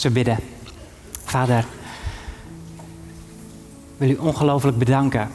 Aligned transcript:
Ze 0.00 0.10
bidden. 0.10 0.38
Vader, 1.24 1.64
wil 3.96 4.08
u 4.08 4.16
ongelooflijk 4.16 4.78
bedanken 4.78 5.28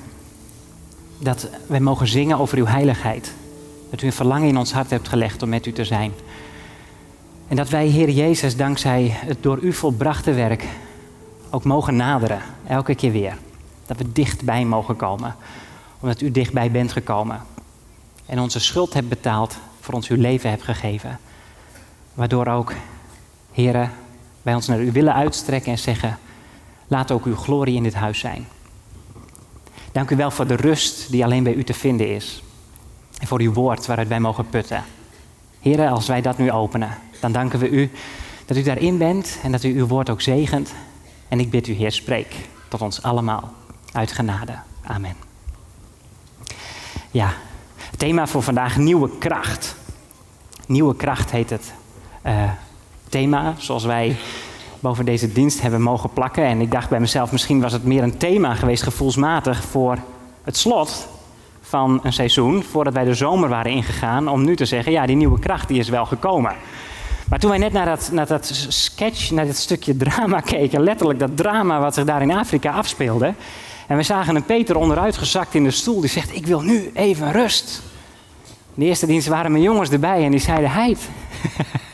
dat 1.19 1.47
wij 1.67 1.79
mogen 1.79 2.07
zingen 2.07 2.37
over 2.37 2.57
uw 2.57 2.65
heiligheid. 2.65 3.33
Dat 3.89 4.01
u 4.01 4.05
een 4.05 4.13
verlangen 4.13 4.47
in 4.47 4.57
ons 4.57 4.73
hart 4.73 4.89
hebt 4.89 5.07
gelegd 5.07 5.43
om 5.43 5.49
met 5.49 5.65
u 5.65 5.71
te 5.71 5.83
zijn. 5.83 6.13
En 7.47 7.55
dat 7.55 7.69
wij, 7.69 7.87
Heer 7.87 8.09
Jezus, 8.09 8.55
dankzij 8.55 9.07
het 9.11 9.43
door 9.43 9.59
u 9.59 9.73
volbrachte 9.73 10.33
werk 10.33 10.67
ook 11.49 11.63
mogen 11.63 11.95
naderen, 11.95 12.41
elke 12.67 12.95
keer 12.95 13.11
weer. 13.11 13.37
Dat 13.85 13.97
we 13.97 14.11
dichtbij 14.11 14.65
mogen 14.65 14.95
komen, 14.95 15.35
omdat 15.99 16.21
u 16.21 16.31
dichtbij 16.31 16.71
bent 16.71 16.91
gekomen. 16.91 17.41
En 18.25 18.39
onze 18.39 18.59
schuld 18.59 18.93
hebt 18.93 19.09
betaald, 19.09 19.57
voor 19.79 19.93
ons 19.93 20.07
uw 20.07 20.21
leven 20.21 20.49
hebt 20.49 20.63
gegeven. 20.63 21.19
Waardoor 22.13 22.47
ook, 22.47 22.73
Heren, 23.51 23.91
wij 24.45 24.55
ons 24.55 24.67
naar 24.67 24.81
u 24.81 24.91
willen 24.91 25.13
uitstrekken 25.13 25.71
en 25.71 25.77
zeggen, 25.77 26.17
laat 26.87 27.11
ook 27.11 27.25
uw 27.25 27.35
glorie 27.35 27.75
in 27.75 27.83
dit 27.83 27.93
huis 27.93 28.19
zijn. 28.19 28.47
Dank 29.91 30.09
u 30.09 30.15
wel 30.15 30.31
voor 30.31 30.47
de 30.47 30.55
rust 30.55 31.11
die 31.11 31.23
alleen 31.23 31.43
bij 31.43 31.53
u 31.53 31.63
te 31.63 31.73
vinden 31.73 32.15
is. 32.15 32.43
En 33.19 33.27
voor 33.27 33.39
uw 33.39 33.53
woord 33.53 33.85
waaruit 33.85 34.07
wij 34.07 34.19
mogen 34.19 34.49
putten. 34.49 34.83
Heren, 35.59 35.89
als 35.89 36.07
wij 36.07 36.21
dat 36.21 36.37
nu 36.37 36.51
openen, 36.51 36.97
dan 37.19 37.31
danken 37.31 37.59
we 37.59 37.69
u 37.69 37.91
dat 38.45 38.57
u 38.57 38.61
daarin 38.61 38.97
bent 38.97 39.37
en 39.43 39.51
dat 39.51 39.63
u 39.63 39.77
uw 39.77 39.87
woord 39.87 40.09
ook 40.09 40.21
zegent. 40.21 40.73
En 41.27 41.39
ik 41.39 41.49
bid 41.49 41.67
u, 41.67 41.73
Heer, 41.73 41.91
spreek 41.91 42.35
tot 42.67 42.81
ons 42.81 43.01
allemaal 43.01 43.53
uit 43.91 44.11
genade. 44.11 44.53
Amen. 44.83 45.15
Ja, 47.11 47.33
thema 47.97 48.27
voor 48.27 48.43
vandaag, 48.43 48.77
nieuwe 48.77 49.17
kracht. 49.17 49.75
Nieuwe 50.67 50.95
kracht 50.95 51.31
heet 51.31 51.49
het 51.49 51.73
uh, 52.25 52.51
thema, 53.09 53.53
zoals 53.57 53.83
wij 53.83 54.15
boven 54.79 55.05
deze 55.05 55.31
dienst 55.31 55.61
hebben 55.61 55.81
mogen 55.81 56.09
plakken. 56.09 56.43
En 56.43 56.61
ik 56.61 56.71
dacht 56.71 56.89
bij 56.89 56.99
mezelf, 56.99 57.31
misschien 57.31 57.61
was 57.61 57.71
het 57.71 57.83
meer 57.83 58.03
een 58.03 58.17
thema 58.17 58.55
geweest, 58.55 58.83
gevoelsmatig, 58.83 59.63
voor 59.63 59.97
het 60.43 60.57
slot 60.57 61.07
van 61.61 61.99
een 62.03 62.13
seizoen, 62.13 62.63
voordat 62.63 62.93
wij 62.93 63.03
de 63.03 63.13
zomer 63.13 63.49
waren 63.49 63.71
ingegaan, 63.71 64.27
om 64.27 64.43
nu 64.43 64.55
te 64.55 64.65
zeggen, 64.65 64.91
ja, 64.91 65.05
die 65.05 65.15
nieuwe 65.15 65.39
kracht 65.39 65.67
die 65.67 65.79
is 65.79 65.89
wel 65.89 66.05
gekomen. 66.05 66.55
Maar 67.29 67.39
toen 67.39 67.49
wij 67.49 67.59
net 67.59 67.71
naar 67.71 67.85
dat, 67.85 68.09
naar 68.11 68.27
dat 68.27 68.51
sketch, 68.67 69.31
naar 69.31 69.45
dat 69.45 69.55
stukje 69.55 69.97
drama 69.97 70.39
keken, 70.55 70.83
letterlijk 70.83 71.19
dat 71.19 71.37
drama 71.37 71.79
wat 71.79 71.93
zich 71.93 72.05
daar 72.05 72.21
in 72.21 72.31
Afrika 72.31 72.71
afspeelde, 72.71 73.33
en 73.87 73.97
we 73.97 74.03
zagen 74.03 74.35
een 74.35 74.45
Peter 74.45 74.75
onderuit 74.75 75.17
gezakt 75.17 75.53
in 75.53 75.63
de 75.63 75.71
stoel, 75.71 76.01
die 76.01 76.09
zegt, 76.09 76.35
ik 76.35 76.45
wil 76.45 76.61
nu 76.61 76.91
even 76.93 77.31
rust. 77.31 77.81
In 78.45 78.81
de 78.81 78.85
eerste 78.85 79.05
dienst 79.05 79.27
waren 79.27 79.51
mijn 79.51 79.63
jongens 79.63 79.89
erbij 79.89 80.23
en 80.23 80.31
die 80.31 80.39
zeiden, 80.39 80.71
Heid, 80.71 80.99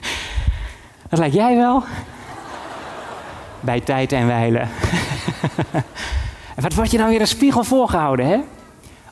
dat 1.11 1.19
lijkt 1.19 1.35
jij 1.35 1.55
wel? 1.55 1.83
Bij 3.59 3.79
tijd 3.79 4.11
en 4.11 4.27
wijlen. 4.27 4.61
en 6.55 6.61
wat 6.61 6.73
wordt 6.73 6.91
je 6.91 6.97
nou 6.97 7.09
weer 7.09 7.21
een 7.21 7.27
spiegel 7.27 7.63
voorgehouden, 7.63 8.27
hè? 8.27 8.39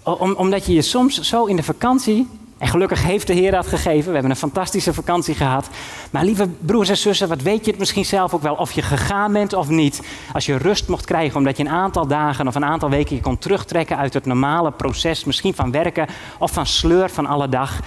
Om, 0.03 0.33
omdat 0.33 0.65
je 0.65 0.73
je 0.73 0.81
soms 0.81 1.21
zo 1.21 1.45
in 1.45 1.55
de 1.55 1.63
vakantie 1.63 2.27
en 2.57 2.67
gelukkig 2.67 3.03
heeft 3.03 3.27
de 3.27 3.33
Heer 3.33 3.51
dat 3.51 3.67
gegeven. 3.67 4.07
We 4.07 4.13
hebben 4.13 4.31
een 4.31 4.37
fantastische 4.37 4.93
vakantie 4.93 5.35
gehad. 5.35 5.69
Maar 6.11 6.23
lieve 6.23 6.47
broers 6.47 6.89
en 6.89 6.97
zussen, 6.97 7.27
wat 7.27 7.41
weet 7.41 7.65
je 7.65 7.71
het 7.71 7.79
misschien 7.79 8.05
zelf 8.05 8.33
ook 8.33 8.41
wel 8.41 8.55
of 8.55 8.71
je 8.71 8.81
gegaan 8.81 9.33
bent 9.33 9.53
of 9.53 9.69
niet. 9.69 10.01
Als 10.33 10.45
je 10.45 10.57
rust 10.57 10.87
mocht 10.87 11.05
krijgen 11.05 11.37
omdat 11.37 11.57
je 11.57 11.63
een 11.63 11.69
aantal 11.69 12.07
dagen 12.07 12.47
of 12.47 12.55
een 12.55 12.65
aantal 12.65 12.89
weken 12.89 13.15
je 13.15 13.21
kon 13.21 13.37
terugtrekken 13.37 13.97
uit 13.97 14.13
het 14.13 14.25
normale 14.25 14.71
proces, 14.71 15.23
misschien 15.23 15.53
van 15.53 15.71
werken 15.71 16.07
of 16.39 16.51
van 16.51 16.65
sleur 16.65 17.09
van 17.09 17.25
alle 17.25 17.49
dag. 17.49 17.79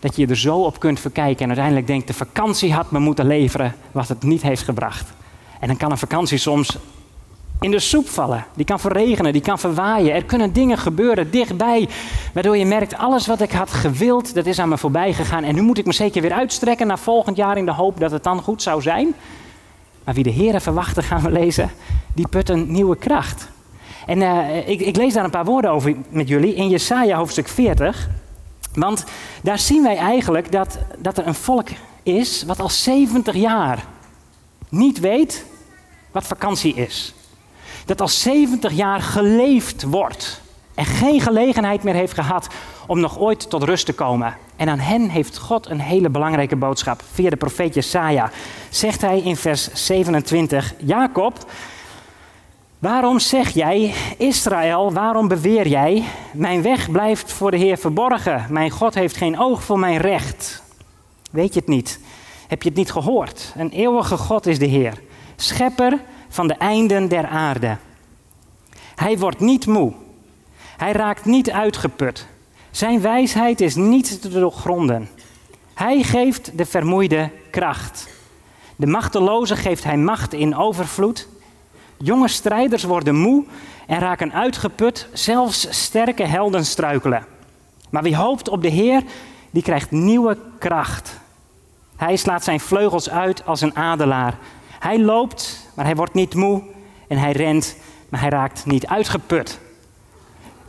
Dat 0.00 0.16
je 0.16 0.26
er 0.26 0.36
zo 0.36 0.56
op 0.56 0.78
kunt 0.78 1.00
verkijken 1.00 1.42
en 1.42 1.48
uiteindelijk 1.48 1.86
denkt, 1.86 2.06
de 2.06 2.14
vakantie 2.14 2.72
had 2.72 2.90
me 2.90 2.98
moeten 2.98 3.26
leveren 3.26 3.74
wat 3.92 4.08
het 4.08 4.22
niet 4.22 4.42
heeft 4.42 4.62
gebracht. 4.62 5.12
En 5.60 5.66
dan 5.66 5.76
kan 5.76 5.90
een 5.90 5.98
vakantie 5.98 6.38
soms 6.38 6.78
in 7.60 7.70
de 7.70 7.78
soep 7.78 8.08
vallen. 8.08 8.44
Die 8.54 8.64
kan 8.64 8.80
verregenen, 8.80 9.32
die 9.32 9.42
kan 9.42 9.58
verwaaien. 9.58 10.14
Er 10.14 10.24
kunnen 10.24 10.52
dingen 10.52 10.78
gebeuren 10.78 11.30
dichtbij, 11.30 11.88
waardoor 12.32 12.56
je 12.56 12.66
merkt, 12.66 12.96
alles 12.96 13.26
wat 13.26 13.40
ik 13.40 13.52
had 13.52 13.70
gewild, 13.70 14.34
dat 14.34 14.46
is 14.46 14.58
aan 14.58 14.68
me 14.68 14.78
voorbij 14.78 15.12
gegaan. 15.12 15.44
En 15.44 15.54
nu 15.54 15.62
moet 15.62 15.78
ik 15.78 15.86
me 15.86 15.92
zeker 15.92 16.22
weer 16.22 16.32
uitstrekken 16.32 16.86
naar 16.86 16.98
volgend 16.98 17.36
jaar 17.36 17.56
in 17.56 17.64
de 17.64 17.72
hoop 17.72 18.00
dat 18.00 18.10
het 18.10 18.24
dan 18.24 18.42
goed 18.42 18.62
zou 18.62 18.82
zijn. 18.82 19.14
Maar 20.04 20.14
wie 20.14 20.24
de 20.24 20.30
Heeren 20.30 20.60
verwachten, 20.60 21.02
gaan 21.02 21.22
we 21.22 21.30
lezen, 21.30 21.70
die 22.14 22.28
put 22.28 22.48
een 22.48 22.72
nieuwe 22.72 22.96
kracht. 22.96 23.48
En 24.06 24.20
uh, 24.20 24.68
ik, 24.68 24.80
ik, 24.80 24.96
lees 24.96 25.12
daar 25.12 25.24
een 25.24 25.30
paar 25.30 25.44
woorden 25.44 25.70
over 25.70 25.94
met 26.08 26.28
jullie 26.28 26.54
in 26.54 26.68
Jesaja 26.68 27.16
hoofdstuk 27.16 27.48
40. 27.48 28.08
Want 28.74 29.04
daar 29.42 29.58
zien 29.58 29.82
wij 29.82 29.96
eigenlijk 29.96 30.52
dat, 30.52 30.78
dat 30.98 31.18
er 31.18 31.26
een 31.26 31.34
volk 31.34 31.68
is 32.02 32.42
wat 32.42 32.60
al 32.60 32.68
70 32.68 33.34
jaar 33.34 33.84
niet 34.68 35.00
weet 35.00 35.44
wat 36.10 36.26
vakantie 36.26 36.74
is 36.74 37.14
dat 37.90 38.00
al 38.00 38.08
70 38.08 38.72
jaar 38.72 39.00
geleefd 39.00 39.82
wordt 39.82 40.40
en 40.74 40.84
geen 40.84 41.20
gelegenheid 41.20 41.82
meer 41.82 41.94
heeft 41.94 42.14
gehad 42.14 42.48
om 42.86 43.00
nog 43.00 43.18
ooit 43.18 43.50
tot 43.50 43.62
rust 43.62 43.86
te 43.86 43.92
komen. 43.92 44.36
En 44.56 44.68
aan 44.68 44.78
hen 44.78 45.08
heeft 45.08 45.38
God 45.38 45.68
een 45.68 45.80
hele 45.80 46.10
belangrijke 46.10 46.56
boodschap. 46.56 47.02
Via 47.12 47.30
de 47.30 47.36
profeet 47.36 47.74
Jesaja 47.74 48.30
zegt 48.68 49.00
hij 49.00 49.20
in 49.20 49.36
vers 49.36 49.68
27, 49.72 50.74
Jacob, 50.78 51.50
waarom 52.80 53.18
zeg 53.18 53.50
jij, 53.50 53.94
Israël, 54.18 54.92
waarom 54.92 55.28
beweer 55.28 55.68
jij, 55.68 56.04
mijn 56.32 56.62
weg 56.62 56.90
blijft 56.90 57.32
voor 57.32 57.50
de 57.50 57.56
Heer 57.56 57.78
verborgen, 57.78 58.46
mijn 58.48 58.70
God 58.70 58.94
heeft 58.94 59.16
geen 59.16 59.38
oog 59.38 59.62
voor 59.62 59.78
mijn 59.78 59.96
recht. 59.96 60.62
Weet 61.30 61.54
je 61.54 61.60
het 61.60 61.68
niet? 61.68 62.00
Heb 62.48 62.62
je 62.62 62.68
het 62.68 62.78
niet 62.78 62.92
gehoord? 62.92 63.52
Een 63.56 63.70
eeuwige 63.70 64.16
God 64.16 64.46
is 64.46 64.58
de 64.58 64.66
Heer, 64.66 65.02
schepper 65.36 66.00
van 66.28 66.48
de 66.48 66.54
einden 66.54 67.08
der 67.08 67.26
aarde. 67.26 67.76
Hij 68.94 69.18
wordt 69.18 69.40
niet 69.40 69.66
moe. 69.66 69.92
Hij 70.76 70.92
raakt 70.92 71.24
niet 71.24 71.50
uitgeput. 71.50 72.26
Zijn 72.70 73.00
wijsheid 73.00 73.60
is 73.60 73.74
niet 73.74 74.22
te 74.22 74.28
doorgronden. 74.28 75.08
Hij 75.74 76.02
geeft 76.02 76.58
de 76.58 76.66
vermoeide 76.66 77.30
kracht. 77.50 78.08
De 78.76 78.86
machteloze 78.86 79.56
geeft 79.56 79.84
hij 79.84 79.96
macht 79.96 80.32
in 80.32 80.56
overvloed. 80.56 81.28
Jonge 82.02 82.28
strijders 82.28 82.82
worden 82.82 83.14
moe 83.14 83.44
en 83.86 83.98
raken 83.98 84.32
uitgeput. 84.32 85.08
Zelfs 85.12 85.66
sterke 85.84 86.24
helden 86.24 86.64
struikelen. 86.64 87.26
Maar 87.90 88.02
wie 88.02 88.16
hoopt 88.16 88.48
op 88.48 88.62
de 88.62 88.68
Heer, 88.68 89.02
die 89.50 89.62
krijgt 89.62 89.90
nieuwe 89.90 90.38
kracht. 90.58 91.20
Hij 91.96 92.16
slaat 92.16 92.44
zijn 92.44 92.60
vleugels 92.60 93.10
uit 93.10 93.46
als 93.46 93.60
een 93.60 93.76
adelaar. 93.76 94.38
Hij 94.78 95.00
loopt, 95.00 95.68
maar 95.74 95.84
hij 95.84 95.96
wordt 95.96 96.14
niet 96.14 96.34
moe. 96.34 96.62
En 97.08 97.18
hij 97.18 97.32
rent, 97.32 97.76
maar 98.08 98.20
hij 98.20 98.30
raakt 98.30 98.66
niet 98.66 98.86
uitgeput. 98.86 99.58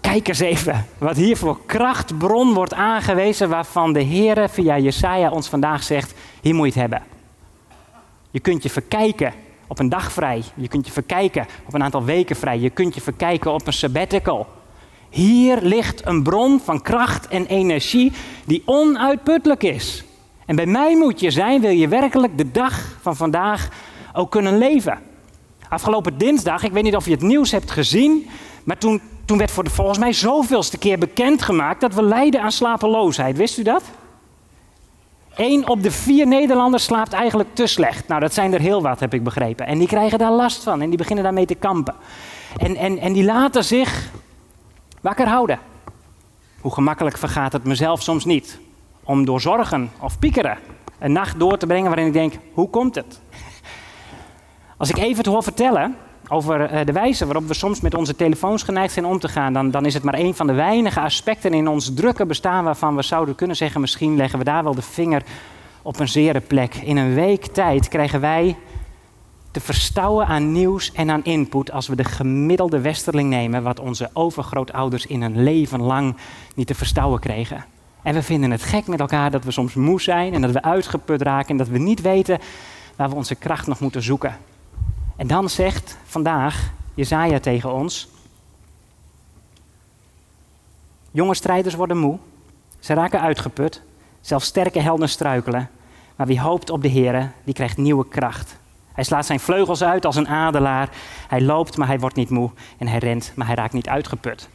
Kijk 0.02 0.28
eens 0.28 0.40
even 0.40 0.86
wat 0.98 1.16
hier 1.16 1.38
voor 1.38 1.60
krachtbron 1.66 2.54
wordt 2.54 2.74
aangewezen, 2.74 3.50
waarvan 3.50 3.94
de 3.94 4.02
Heer 4.02 4.50
via 4.50 4.78
Jesaja 4.78 5.30
ons 5.30 5.50
vandaag 5.50 5.84
zegt: 5.84 6.14
hier 6.42 6.56
moet 6.56 6.74
je 6.74 6.80
het 6.80 6.90
hebben. 6.90 7.08
Je 8.32 8.40
kunt 8.40 8.64
je 8.64 8.70
verkijken 8.70 9.34
op 9.72 9.80
een 9.80 9.90
dag 9.90 10.12
vrij. 10.12 10.44
Je 10.56 10.68
kunt 10.68 10.86
je 10.86 10.92
verkijken 10.92 11.48
op 11.68 11.74
een 11.74 11.84
aantal 11.84 12.04
weken 12.04 12.36
vrij. 12.36 12.60
Je 12.60 12.70
kunt 12.70 12.96
je 12.96 13.02
verkijken 13.02 13.54
op 13.54 13.68
een 13.68 13.74
sabbatical. 13.74 14.48
Hier 15.10 15.62
ligt 15.62 16.06
een 16.06 16.24
bron 16.24 16.60
van 16.64 16.82
kracht 16.82 17.28
en 17.28 17.46
energie 17.46 18.12
die 18.46 18.62
onuitputtelijk 18.66 19.64
is. 19.64 20.04
En 20.46 20.56
bij 20.56 20.66
mij 20.66 20.98
moet 20.98 21.20
je 21.20 21.32
zijn, 21.32 21.62
wil 21.62 21.72
je 21.72 21.88
werkelijk 21.88 22.38
de 22.38 22.52
dag 22.52 22.98
van 23.02 23.16
vandaag 23.16 23.70
ook 24.14 24.32
kunnen 24.32 24.58
leven. 24.58 25.00
Afgelopen 25.70 26.18
dinsdag, 26.18 26.64
ik 26.64 26.72
weet 26.72 26.84
niet 26.84 26.96
of 26.96 27.06
je 27.06 27.12
het 27.12 27.22
nieuws 27.22 27.52
hebt 27.52 27.72
gezien, 27.72 28.30
maar 28.64 28.78
toen, 28.78 29.02
toen 29.26 29.38
werd 29.38 29.52
voor 29.52 29.64
de, 29.64 29.70
volgens 29.70 29.98
mij 29.98 30.14
zoveelste 30.14 30.78
keer 30.78 30.98
bekendgemaakt 30.98 31.82
dat 31.82 31.94
we 31.94 32.04
lijden 32.04 32.42
aan 32.42 32.52
slapeloosheid. 32.52 33.38
Wist 33.38 33.58
u 33.58 33.64
dat? 33.64 33.84
Eén 35.42 35.68
op 35.68 35.84
de 35.84 35.92
vier 35.92 36.28
Nederlanders 36.28 36.84
slaapt 36.84 37.14
eigenlijk 37.14 37.50
te 37.54 37.68
slecht. 37.68 38.08
Nou, 38.08 38.22
dat 38.22 38.34
zijn 38.34 38.54
er 38.54 38.60
heel 38.60 38.82
wat, 38.82 39.00
heb 39.00 39.14
ik 39.14 39.24
begrepen. 39.24 39.66
En 39.66 39.78
die 39.78 39.88
krijgen 39.88 40.20
daar 40.20 40.32
last 40.32 40.64
van 40.64 40.82
en 40.82 40.90
die 40.90 40.98
beginnen 40.98 41.24
daarmee 41.24 41.46
te 41.46 41.56
kampen. 41.56 41.96
En, 42.58 42.76
en, 42.76 42.98
en 42.98 43.14
die 43.14 43.24
laten 43.24 43.64
zich 43.64 44.10
wakker 45.02 45.28
houden. 45.28 45.60
Hoe 46.60 46.74
gemakkelijk 46.74 47.18
vergaat 47.18 47.54
het 47.54 47.64
mezelf 47.64 48.02
soms 48.02 48.26
niet 48.26 48.60
om 49.04 49.26
door 49.26 49.42
zorgen 49.42 49.92
of 50.00 50.20
piekeren 50.20 50.58
een 51.00 51.12
nacht 51.12 51.40
door 51.40 51.58
te 51.58 51.66
brengen 51.66 51.88
waarin 51.88 52.08
ik 52.08 52.14
denk: 52.14 52.34
hoe 52.54 52.70
komt 52.70 52.96
het? 52.96 53.22
Als 54.78 54.90
ik 54.90 54.98
even 54.98 55.24
te 55.24 55.30
hoor 55.30 55.44
vertellen 55.44 55.96
over 56.32 56.62
eh, 56.62 56.86
de 56.86 56.92
wijze 56.92 57.26
waarop 57.26 57.48
we 57.48 57.54
soms 57.54 57.82
met 57.82 57.94
onze 57.94 58.16
telefoons 58.16 58.64
geneigd 58.64 58.94
zijn 58.94 59.06
om 59.06 59.20
te 59.20 59.28
gaan, 59.28 59.54
dan, 59.54 59.72
dan 59.72 59.86
is 59.86 59.94
het 59.94 60.04
maar 60.04 60.14
een 60.20 60.36
van 60.36 60.48
de 60.48 60.54
weinige 60.54 61.00
aspecten 61.00 61.54
in 61.54 61.68
ons 61.68 61.94
drukke 61.94 62.26
bestaan 62.26 62.64
waarvan 62.64 62.96
we 62.96 63.02
zouden 63.02 63.36
kunnen 63.36 63.56
zeggen, 63.56 63.82
misschien 63.82 64.16
leggen 64.16 64.40
we 64.40 64.46
daar 64.46 64.64
wel 64.64 64.76
de 64.76 64.82
vinger 64.82 65.24
op 65.82 66.00
een 66.00 66.08
zere 66.08 66.40
plek. 66.40 66.76
In 66.76 66.98
een 66.98 67.14
week 67.14 67.46
tijd 67.46 67.88
krijgen 67.88 68.22
wij 68.22 68.58
te 69.52 69.60
verstouwen 69.60 70.26
aan 70.28 70.52
nieuws 70.52 70.92
en 70.92 71.12
aan 71.12 71.24
input 71.24 71.72
als 71.72 71.88
we 71.88 71.96
de 71.96 72.04
gemiddelde 72.04 72.82
westerling 72.82 73.30
nemen, 73.30 73.64
wat 73.64 73.80
onze 73.80 74.10
overgrootouders 74.14 75.06
in 75.06 75.22
een 75.22 75.44
leven 75.44 75.82
lang 75.82 76.16
niet 76.56 76.68
te 76.68 76.76
verstouwen 76.76 77.20
kregen. 77.20 77.66
En 78.04 78.14
we 78.14 78.24
vinden 78.24 78.52
het 78.52 78.64
gek 78.64 78.88
met 78.88 79.00
elkaar 79.00 79.32
dat 79.32 79.44
we 79.44 79.52
soms 79.52 79.74
moe 79.74 80.02
zijn 80.02 80.34
en 80.34 80.42
dat 80.42 80.52
we 80.52 80.62
uitgeput 80.62 81.22
raken 81.22 81.50
en 81.50 81.58
dat 81.58 81.68
we 81.68 81.78
niet 81.78 82.02
weten 82.02 82.40
waar 82.96 83.10
we 83.10 83.16
onze 83.16 83.36
kracht 83.36 83.68
nog 83.68 83.80
moeten 83.80 84.04
zoeken. 84.04 84.38
En 85.16 85.28
dan 85.28 85.50
zegt 85.50 85.98
vandaag 86.04 86.72
Jezaja 86.94 87.40
tegen 87.40 87.74
ons: 87.74 88.10
Jonge 91.12 91.36
strijders 91.36 91.76
worden 91.76 91.98
moe, 91.98 92.18
ze 92.80 92.94
raken 92.94 93.22
uitgeput, 93.22 93.82
zelfs 94.22 94.46
sterke 94.46 94.80
helden 94.80 95.10
struikelen. 95.10 95.70
Maar 96.16 96.28
wie 96.28 96.42
hoopt 96.42 96.70
op 96.70 96.82
de 96.82 96.88
Heer, 96.88 97.32
die 97.44 97.54
krijgt 97.54 97.78
nieuwe 97.78 98.08
kracht. 98.08 98.60
Hij 98.94 99.04
slaat 99.04 99.26
zijn 99.26 99.40
vleugels 99.40 99.84
uit 99.84 100.06
als 100.06 100.16
een 100.16 100.28
adelaar. 100.28 100.90
Hij 101.28 101.42
loopt, 101.42 101.78
maar 101.78 101.88
hij 101.88 102.00
wordt 102.00 102.16
niet 102.16 102.30
moe. 102.30 102.50
En 102.78 102.88
hij 102.88 103.00
rent, 103.00 103.32
maar 103.36 103.46
hij 103.48 103.56
raakt 103.56 103.74
niet 103.74 103.88
uitgeput. 103.88 104.50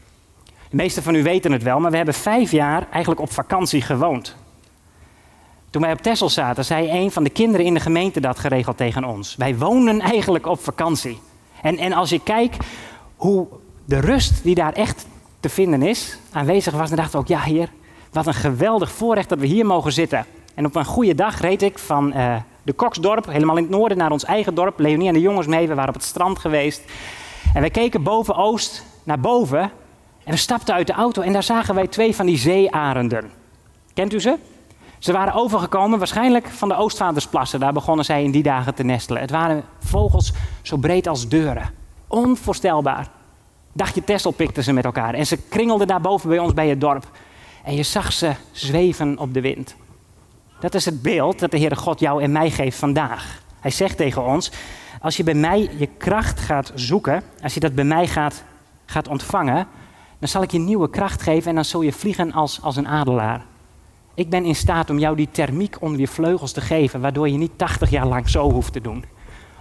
De 0.45 0.77
meesten 0.77 1.03
van 1.03 1.15
u 1.15 1.23
weten 1.23 1.53
het 1.53 1.63
wel, 1.63 1.81
maar 1.81 1.91
we 1.91 1.97
hebben 1.97 2.15
vijf 2.15 2.51
jaar 2.51 2.87
eigenlijk 2.91 3.21
op 3.21 3.33
vakantie 3.33 3.83
gewoond. 3.83 4.37
Toen 5.77 5.85
wij 5.85 5.95
op 5.95 6.03
Texel 6.03 6.29
zaten, 6.29 6.65
zei 6.65 6.91
een 6.91 7.11
van 7.11 7.25
de 7.25 7.31
kinderen 7.31 7.67
in 7.67 7.75
de 7.75 7.81
gemeente 7.81 8.21
dat 8.21 8.39
geregeld 8.39 8.77
tegen 8.77 9.05
ons. 9.05 9.37
Wij 9.37 9.57
wonen 9.57 10.01
eigenlijk 10.01 10.47
op 10.47 10.61
vakantie. 10.61 11.21
En, 11.63 11.79
en 11.79 11.93
als 11.93 12.11
je 12.11 12.21
kijkt 12.23 12.67
hoe 13.17 13.47
de 13.85 14.01
rust 14.01 14.43
die 14.43 14.55
daar 14.55 14.73
echt 14.73 15.07
te 15.41 15.49
vinden 15.49 15.83
is, 15.83 16.19
aanwezig 16.33 16.75
was, 16.75 16.89
dan 16.89 16.99
dacht 16.99 17.15
ik 17.15 17.21
ook, 17.21 17.27
ja 17.27 17.41
heer, 17.41 17.69
wat 18.13 18.27
een 18.27 18.35
geweldig 18.35 18.93
voorrecht 18.93 19.29
dat 19.29 19.39
we 19.39 19.47
hier 19.47 19.67
mogen 19.67 19.93
zitten. 19.93 20.25
En 20.55 20.67
op 20.67 20.75
een 20.75 20.85
goede 20.85 21.15
dag 21.15 21.41
reed 21.41 21.63
ik 21.63 21.79
van 21.79 22.13
uh, 22.17 22.37
de 22.63 22.73
Koksdorp, 22.73 23.27
helemaal 23.27 23.57
in 23.57 23.63
het 23.63 23.73
noorden, 23.73 23.99
naar 23.99 24.13
ons 24.13 24.25
eigen 24.25 24.55
dorp. 24.55 24.79
Leonie 24.79 25.09
en 25.09 25.15
de 25.15 25.21
jongens 25.21 25.47
mee, 25.47 25.69
we 25.69 25.75
waren 25.75 25.89
op 25.89 25.95
het 25.95 26.05
strand 26.05 26.39
geweest. 26.39 26.83
En 27.55 27.61
wij 27.61 27.71
keken 27.71 28.03
boven 28.03 28.37
Oost 28.37 28.85
naar 29.05 29.21
boven 29.21 29.61
en 30.25 30.33
we 30.33 30.37
stapten 30.37 30.75
uit 30.75 30.87
de 30.87 30.93
auto 30.93 31.23
en 31.23 31.33
daar 31.33 31.43
zagen 31.43 31.75
wij 31.75 31.87
twee 31.87 32.15
van 32.15 32.27
die 32.27 32.39
zeearenden. 32.39 33.31
Kent 33.95 34.13
u 34.13 34.21
ze? 34.21 34.37
Ze 34.99 35.13
waren 35.13 35.35
overgekomen 35.35 35.99
waarschijnlijk 35.99 36.47
van 36.47 36.69
de 36.69 36.77
Oostvaardersplassen. 36.77 37.61
Daar 37.61 37.73
begonnen 37.73 38.05
zij 38.05 38.23
in 38.23 38.31
die 38.31 38.43
dagen 38.43 38.75
te 38.75 38.83
nestelen. 38.83 39.21
Het 39.21 39.31
waren 39.31 39.65
vogels 39.79 40.33
zo 40.63 40.77
breed 40.77 41.07
als 41.07 41.29
deuren. 41.29 41.71
Onvoorstelbaar. 42.07 43.09
Dagje 43.73 44.05
Tessel 44.05 44.31
pikten 44.31 44.65
ze 44.65 44.73
met 44.73 44.85
elkaar. 44.85 45.15
En 45.15 45.27
ze 45.27 45.37
kringelden 45.37 45.87
daarboven 45.87 46.29
bij 46.29 46.39
ons 46.39 46.55
bij 46.55 46.69
het 46.69 46.81
dorp. 46.81 47.11
En 47.65 47.75
je 47.75 47.83
zag 47.83 48.13
ze 48.13 48.33
zweven 48.53 49.19
op 49.19 49.35
de 49.35 49.41
wind. 49.41 49.77
Dat 50.61 50.75
is 50.75 50.85
het 50.85 51.03
beeld 51.03 51.39
dat 51.39 51.51
de 51.51 51.59
Heere 51.59 51.77
God 51.77 52.01
jou 52.01 52.23
en 52.23 52.33
mij 52.33 52.51
geeft 52.51 52.79
vandaag. 52.79 53.43
Hij 53.61 53.71
zegt 53.71 53.97
tegen 53.97 54.25
ons, 54.25 54.51
als 55.01 55.17
je 55.17 55.25
bij 55.25 55.35
mij 55.35 55.71
je 55.79 55.87
kracht 55.87 56.41
gaat 56.41 56.73
zoeken, 56.75 57.23
als 57.43 57.55
je 57.55 57.61
dat 57.61 57.75
bij 57.75 57.85
mij 57.85 58.07
gaat, 58.07 58.45
gaat 58.87 59.09
ontvangen, 59.09 59.67
dan 60.19 60.29
zal 60.29 60.43
ik 60.43 60.51
je 60.51 60.59
nieuwe 60.59 60.91
kracht 60.91 61.23
geven 61.23 61.49
en 61.49 61.55
dan 61.55 61.65
zul 61.65 61.83
je 61.83 61.93
vliegen 61.93 62.33
als, 62.33 62.63
als 62.63 62.77
een 62.77 62.89
adelaar. 62.89 63.45
Ik 64.17 64.31
ben 64.31 64.45
in 64.45 64.55
staat 64.55 64.91
om 64.91 64.99
jou 64.99 65.17
die 65.17 65.29
thermiek 65.31 65.77
onder 65.81 66.01
je 66.01 66.09
vleugels 66.09 66.53
te 66.53 66.61
geven, 66.61 67.01
waardoor 67.01 67.29
je 67.29 67.37
niet 67.37 67.51
80 67.57 67.91
jaar 67.91 68.07
lang 68.07 68.29
zo 68.29 68.51
hoeft 68.51 68.73
te 68.73 68.81
doen. 68.81 69.05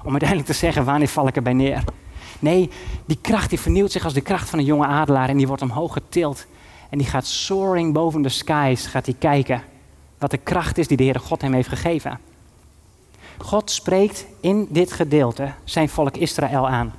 Om 0.04 0.12
uiteindelijk 0.12 0.50
te 0.50 0.56
zeggen, 0.56 0.86
wanneer 0.86 1.07
val 1.07 1.28
ik 1.28 1.36
erbij 1.36 1.54
neer? 1.54 1.84
Nee, 2.40 2.69
die 3.06 3.18
kracht 3.22 3.50
die 3.50 3.60
vernieuwt 3.60 3.92
zich 3.92 4.04
als 4.04 4.13
de 4.13 4.22
kracht 4.22 4.50
van 4.50 4.60
een 4.60 4.66
jonge 4.66 4.86
adelaar 4.86 5.30
en 5.30 5.38
die 5.38 5.48
wordt 5.48 5.62
omhoog 5.62 5.94
getild. 5.94 6.46
En 6.90 6.98
die 6.98 7.07
gaat 7.07 7.25
soaring 7.25 7.94
boven 7.94 8.22
de 8.22 8.30
skies, 8.30 8.86
gaat 8.86 9.06
hij 9.06 9.16
kijken 9.19 9.63
wat 10.18 10.31
de 10.31 10.38
kracht 10.38 10.78
is 10.78 10.88
die 10.88 10.98
de 10.98 11.04
Heere 11.04 11.19
God 11.19 11.42
hem 11.42 11.54
heeft 11.54 11.69
gegeven. 11.69 12.19
God 13.38 13.72
spreekt 13.72 14.25
in 14.40 14.68
dit 14.69 14.92
gedeelte 14.92 15.51
zijn 15.63 15.90
volk 15.90 16.18
Israël 16.18 16.68
aan. 16.68 16.94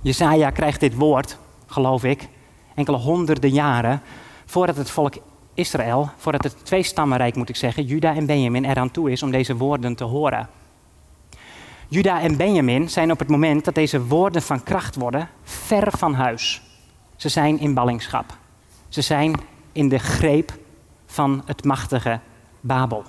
Jezaja 0.00 0.50
krijgt 0.50 0.80
dit 0.80 0.94
woord, 0.94 1.38
geloof 1.66 2.04
ik, 2.04 2.28
enkele 2.74 2.96
honderden 2.96 3.50
jaren 3.50 4.02
voordat 4.44 4.76
het 4.76 4.90
volk 4.90 5.14
Israël, 5.56 6.10
voordat 6.16 6.44
het 6.44 6.64
tweestammenrijk 6.64 7.34
moet 7.34 7.48
ik 7.48 7.56
zeggen, 7.56 7.84
Juda 7.84 8.14
en 8.14 8.26
Benjamin 8.26 8.64
eraan 8.64 8.90
toe 8.90 9.10
is 9.10 9.22
om 9.22 9.30
deze 9.30 9.56
woorden 9.56 9.94
te 9.94 10.04
horen. 10.04 10.48
Juda 11.88 12.20
en 12.20 12.36
Benjamin 12.36 12.90
zijn 12.90 13.10
op 13.10 13.18
het 13.18 13.28
moment 13.28 13.64
dat 13.64 13.74
deze 13.74 14.06
woorden 14.06 14.42
van 14.42 14.62
kracht 14.62 14.96
worden, 14.96 15.28
ver 15.42 15.92
van 15.96 16.14
huis. 16.14 16.62
Ze 17.16 17.28
zijn 17.28 17.58
in 17.58 17.74
ballingschap. 17.74 18.36
Ze 18.88 19.02
zijn 19.02 19.34
in 19.72 19.88
de 19.88 19.98
greep 19.98 20.58
van 21.06 21.42
het 21.46 21.64
machtige 21.64 22.20
Babel. 22.60 23.04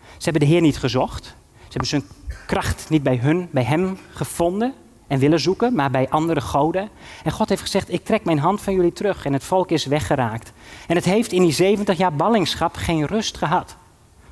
Ze 0.00 0.30
hebben 0.30 0.40
de 0.40 0.54
Heer 0.54 0.60
niet 0.60 0.78
gezocht. 0.78 1.24
Ze 1.24 1.68
hebben 1.68 1.88
zijn 1.88 2.04
kracht 2.46 2.90
niet 2.90 3.02
bij 3.02 3.16
hun, 3.16 3.48
bij 3.50 3.64
hem 3.64 3.98
gevonden 4.10 4.74
en 5.10 5.18
willen 5.18 5.40
zoeken, 5.40 5.74
maar 5.74 5.90
bij 5.90 6.08
andere 6.08 6.40
goden. 6.40 6.88
En 7.24 7.32
God 7.32 7.48
heeft 7.48 7.60
gezegd: 7.60 7.92
Ik 7.92 8.04
trek 8.04 8.24
mijn 8.24 8.38
hand 8.38 8.60
van 8.60 8.74
jullie 8.74 8.92
terug 8.92 9.24
en 9.24 9.32
het 9.32 9.44
volk 9.44 9.70
is 9.70 9.84
weggeraakt. 9.84 10.52
En 10.86 10.96
het 10.96 11.04
heeft 11.04 11.32
in 11.32 11.42
die 11.42 11.52
70 11.52 11.98
jaar 11.98 12.12
ballingschap 12.12 12.76
geen 12.76 13.06
rust 13.06 13.36
gehad. 13.36 13.76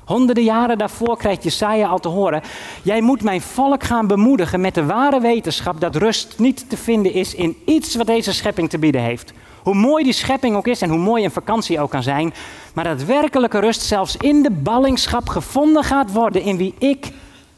Honderden 0.05 0.43
jaren 0.43 0.77
daarvoor 0.77 1.17
krijgt 1.17 1.43
Jesaja 1.43 1.87
al 1.87 1.99
te 1.99 2.07
horen: 2.07 2.41
Jij 2.83 3.01
moet 3.01 3.23
mijn 3.23 3.41
volk 3.41 3.83
gaan 3.83 4.07
bemoedigen 4.07 4.61
met 4.61 4.75
de 4.75 4.85
ware 4.85 5.19
wetenschap 5.21 5.79
dat 5.81 5.95
rust 5.95 6.39
niet 6.39 6.69
te 6.69 6.77
vinden 6.77 7.13
is 7.13 7.35
in 7.35 7.57
iets 7.65 7.95
wat 7.95 8.07
deze 8.07 8.33
schepping 8.33 8.69
te 8.69 8.79
bieden 8.79 9.01
heeft. 9.01 9.33
Hoe 9.63 9.75
mooi 9.75 10.03
die 10.03 10.13
schepping 10.13 10.55
ook 10.55 10.67
is 10.67 10.81
en 10.81 10.89
hoe 10.89 10.99
mooi 10.99 11.23
een 11.23 11.31
vakantie 11.31 11.79
ook 11.79 11.89
kan 11.89 12.03
zijn, 12.03 12.33
maar 12.73 12.83
dat 12.83 13.03
werkelijke 13.03 13.59
rust 13.59 13.81
zelfs 13.81 14.17
in 14.17 14.41
de 14.41 14.51
ballingschap 14.51 15.29
gevonden 15.29 15.83
gaat 15.83 16.11
worden 16.11 16.41
in 16.41 16.57
wie 16.57 16.73
ik 16.77 17.11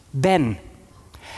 ben. 0.09 0.57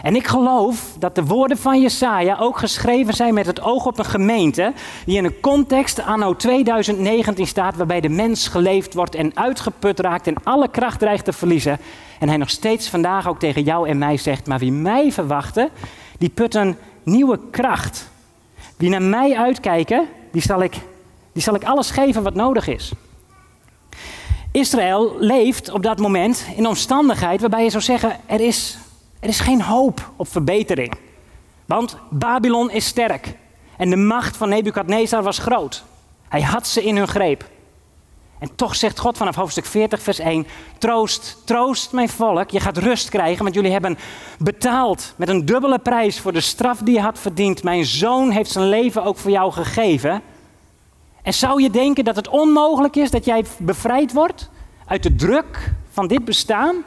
En 0.01 0.15
ik 0.15 0.27
geloof 0.27 0.95
dat 0.99 1.15
de 1.15 1.25
woorden 1.25 1.57
van 1.57 1.81
Jesaja 1.81 2.37
ook 2.39 2.57
geschreven 2.57 3.13
zijn 3.13 3.33
met 3.33 3.45
het 3.45 3.61
oog 3.61 3.85
op 3.85 3.99
een 3.99 4.05
gemeente 4.05 4.73
die 5.05 5.17
in 5.17 5.25
een 5.25 5.39
context 5.39 6.03
anno 6.03 6.35
2019 6.35 7.47
staat 7.47 7.75
waarbij 7.75 8.01
de 8.01 8.09
mens 8.09 8.47
geleefd 8.47 8.93
wordt 8.93 9.15
en 9.15 9.37
uitgeput 9.37 9.99
raakt 9.99 10.27
en 10.27 10.35
alle 10.43 10.67
kracht 10.67 10.99
dreigt 10.99 11.25
te 11.25 11.33
verliezen. 11.33 11.79
En 12.19 12.27
hij 12.27 12.37
nog 12.37 12.49
steeds 12.49 12.89
vandaag 12.89 13.27
ook 13.27 13.39
tegen 13.39 13.63
jou 13.63 13.89
en 13.89 13.97
mij 13.97 14.17
zegt, 14.17 14.47
maar 14.47 14.59
wie 14.59 14.71
mij 14.71 15.11
verwachten, 15.11 15.69
die 16.17 16.29
putten 16.29 16.77
nieuwe 17.03 17.39
kracht. 17.51 18.09
Wie 18.77 18.89
naar 18.89 19.01
mij 19.01 19.37
uitkijken, 19.37 20.07
die 20.31 20.41
zal 20.41 20.63
ik, 20.63 20.73
die 21.33 21.43
zal 21.43 21.55
ik 21.55 21.63
alles 21.63 21.91
geven 21.91 22.23
wat 22.23 22.35
nodig 22.35 22.67
is. 22.67 22.91
Israël 24.51 25.15
leeft 25.19 25.71
op 25.71 25.83
dat 25.83 25.99
moment 25.99 26.45
in 26.55 26.67
omstandigheid 26.67 27.41
waarbij 27.41 27.63
je 27.63 27.69
zou 27.69 27.83
zeggen, 27.83 28.17
er 28.25 28.39
is 28.39 28.77
er 29.23 29.29
is 29.29 29.39
geen 29.39 29.61
hoop 29.61 30.11
op 30.15 30.27
verbetering. 30.27 30.93
Want 31.65 31.97
Babylon 32.09 32.71
is 32.71 32.85
sterk. 32.85 33.35
En 33.77 33.89
de 33.89 33.95
macht 33.95 34.37
van 34.37 34.49
Nebukadnezar 34.49 35.23
was 35.23 35.37
groot. 35.37 35.83
Hij 36.27 36.41
had 36.41 36.67
ze 36.67 36.83
in 36.83 36.97
hun 36.97 37.07
greep. 37.07 37.49
En 38.39 38.55
toch 38.55 38.75
zegt 38.75 38.99
God 38.99 39.17
vanaf 39.17 39.35
hoofdstuk 39.35 39.65
40, 39.65 40.01
vers 40.01 40.19
1: 40.19 40.47
Troost, 40.77 41.37
troost 41.45 41.91
mijn 41.91 42.09
volk. 42.09 42.49
Je 42.49 42.59
gaat 42.59 42.77
rust 42.77 43.09
krijgen, 43.09 43.43
want 43.43 43.55
jullie 43.55 43.71
hebben 43.71 43.97
betaald 44.39 45.13
met 45.15 45.29
een 45.29 45.45
dubbele 45.45 45.79
prijs 45.79 46.19
voor 46.19 46.33
de 46.33 46.41
straf 46.41 46.77
die 46.77 46.93
je 46.93 47.01
had 47.01 47.19
verdiend. 47.19 47.63
Mijn 47.63 47.85
zoon 47.85 48.29
heeft 48.29 48.51
zijn 48.51 48.69
leven 48.69 49.03
ook 49.03 49.17
voor 49.17 49.31
jou 49.31 49.51
gegeven. 49.51 50.21
En 51.21 51.33
zou 51.33 51.61
je 51.61 51.69
denken 51.69 52.03
dat 52.03 52.15
het 52.15 52.27
onmogelijk 52.27 52.95
is 52.95 53.11
dat 53.11 53.25
jij 53.25 53.45
bevrijd 53.57 54.13
wordt 54.13 54.49
uit 54.85 55.03
de 55.03 55.15
druk 55.15 55.73
van 55.89 56.07
dit 56.07 56.25
bestaan? 56.25 56.83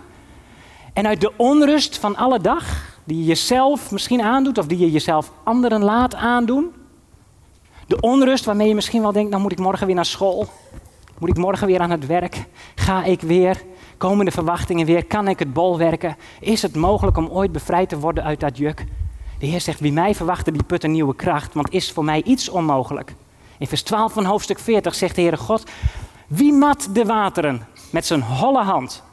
En 0.97 1.07
uit 1.07 1.21
de 1.21 1.33
onrust 1.37 1.99
van 1.99 2.17
alle 2.17 2.41
dag, 2.41 2.65
die 3.05 3.19
je 3.19 3.25
jezelf 3.25 3.91
misschien 3.91 4.23
aandoet 4.23 4.59
of 4.59 4.67
die 4.67 4.79
je 4.79 4.91
jezelf 4.91 5.33
anderen 5.45 5.83
laat 5.83 6.15
aandoen. 6.15 6.73
De 7.87 8.01
onrust 8.01 8.45
waarmee 8.45 8.69
je 8.69 8.75
misschien 8.75 9.03
wel 9.03 9.13
denkt, 9.13 9.31
nou 9.31 9.43
moet 9.43 9.53
ik 9.53 9.59
morgen 9.59 9.87
weer 9.87 9.95
naar 9.95 10.05
school. 10.05 10.47
Moet 11.19 11.29
ik 11.29 11.37
morgen 11.37 11.67
weer 11.67 11.81
aan 11.81 11.91
het 11.91 12.07
werk? 12.07 12.45
Ga 12.75 13.05
ik 13.05 13.21
weer? 13.21 13.63
Komen 13.97 14.25
de 14.25 14.31
verwachtingen 14.31 14.87
weer? 14.87 15.05
Kan 15.05 15.29
ik 15.29 15.39
het 15.39 15.53
bol 15.53 15.79
werken? 15.79 16.17
Is 16.41 16.63
het 16.63 16.77
mogelijk 16.77 17.17
om 17.17 17.29
ooit 17.29 17.53
bevrijd 17.53 17.89
te 17.89 17.99
worden 17.99 18.25
uit 18.25 18.41
dat 18.41 18.57
juk? 18.57 18.85
De 19.39 19.47
Heer 19.47 19.61
zegt, 19.61 19.81
wie 19.81 19.93
mij 19.93 20.15
verwachten, 20.15 20.53
die 20.53 20.63
put 20.63 20.85
een 20.85 20.93
nieuwe 20.93 21.15
kracht, 21.15 21.55
want 21.55 21.73
is 21.73 21.93
voor 21.93 22.05
mij 22.05 22.23
iets 22.23 22.49
onmogelijk. 22.49 23.15
In 23.59 23.67
vers 23.67 23.83
12 23.83 24.13
van 24.13 24.25
hoofdstuk 24.25 24.59
40 24.59 24.95
zegt 24.95 25.15
de 25.15 25.21
Heere 25.21 25.37
God, 25.37 25.71
wie 26.27 26.53
mat 26.53 26.89
de 26.93 27.05
wateren 27.05 27.67
met 27.91 28.07
zijn 28.07 28.23
holle 28.23 28.63
hand? 28.63 29.05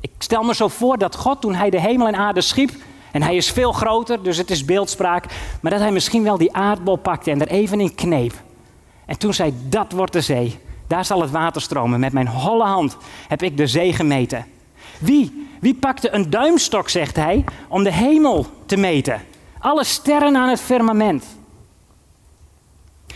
Ik 0.00 0.10
stel 0.18 0.42
me 0.42 0.54
zo 0.54 0.68
voor 0.68 0.98
dat 0.98 1.16
God 1.16 1.40
toen 1.40 1.54
hij 1.54 1.70
de 1.70 1.80
hemel 1.80 2.06
en 2.06 2.16
aarde 2.16 2.40
schiep, 2.40 2.70
en 3.12 3.22
hij 3.22 3.36
is 3.36 3.50
veel 3.50 3.72
groter, 3.72 4.22
dus 4.22 4.36
het 4.36 4.50
is 4.50 4.64
beeldspraak, 4.64 5.24
maar 5.60 5.70
dat 5.70 5.80
hij 5.80 5.92
misschien 5.92 6.22
wel 6.22 6.38
die 6.38 6.52
aardbol 6.52 6.96
pakte 6.96 7.30
en 7.30 7.40
er 7.40 7.48
even 7.48 7.80
in 7.80 7.94
kneep. 7.94 8.32
En 9.06 9.18
toen 9.18 9.34
zei, 9.34 9.54
dat 9.68 9.92
wordt 9.92 10.12
de 10.12 10.20
zee. 10.20 10.58
Daar 10.86 11.04
zal 11.04 11.20
het 11.20 11.30
water 11.30 11.62
stromen. 11.62 12.00
Met 12.00 12.12
mijn 12.12 12.28
holle 12.28 12.64
hand 12.64 12.96
heb 13.28 13.42
ik 13.42 13.56
de 13.56 13.66
zee 13.66 13.92
gemeten. 13.92 14.46
Wie? 14.98 15.48
Wie 15.60 15.74
pakte 15.74 16.14
een 16.14 16.30
duimstok, 16.30 16.88
zegt 16.88 17.16
hij, 17.16 17.44
om 17.68 17.82
de 17.82 17.92
hemel 17.92 18.46
te 18.66 18.76
meten? 18.76 19.22
Alle 19.58 19.84
sterren 19.84 20.36
aan 20.36 20.48
het 20.48 20.60
firmament. 20.60 21.37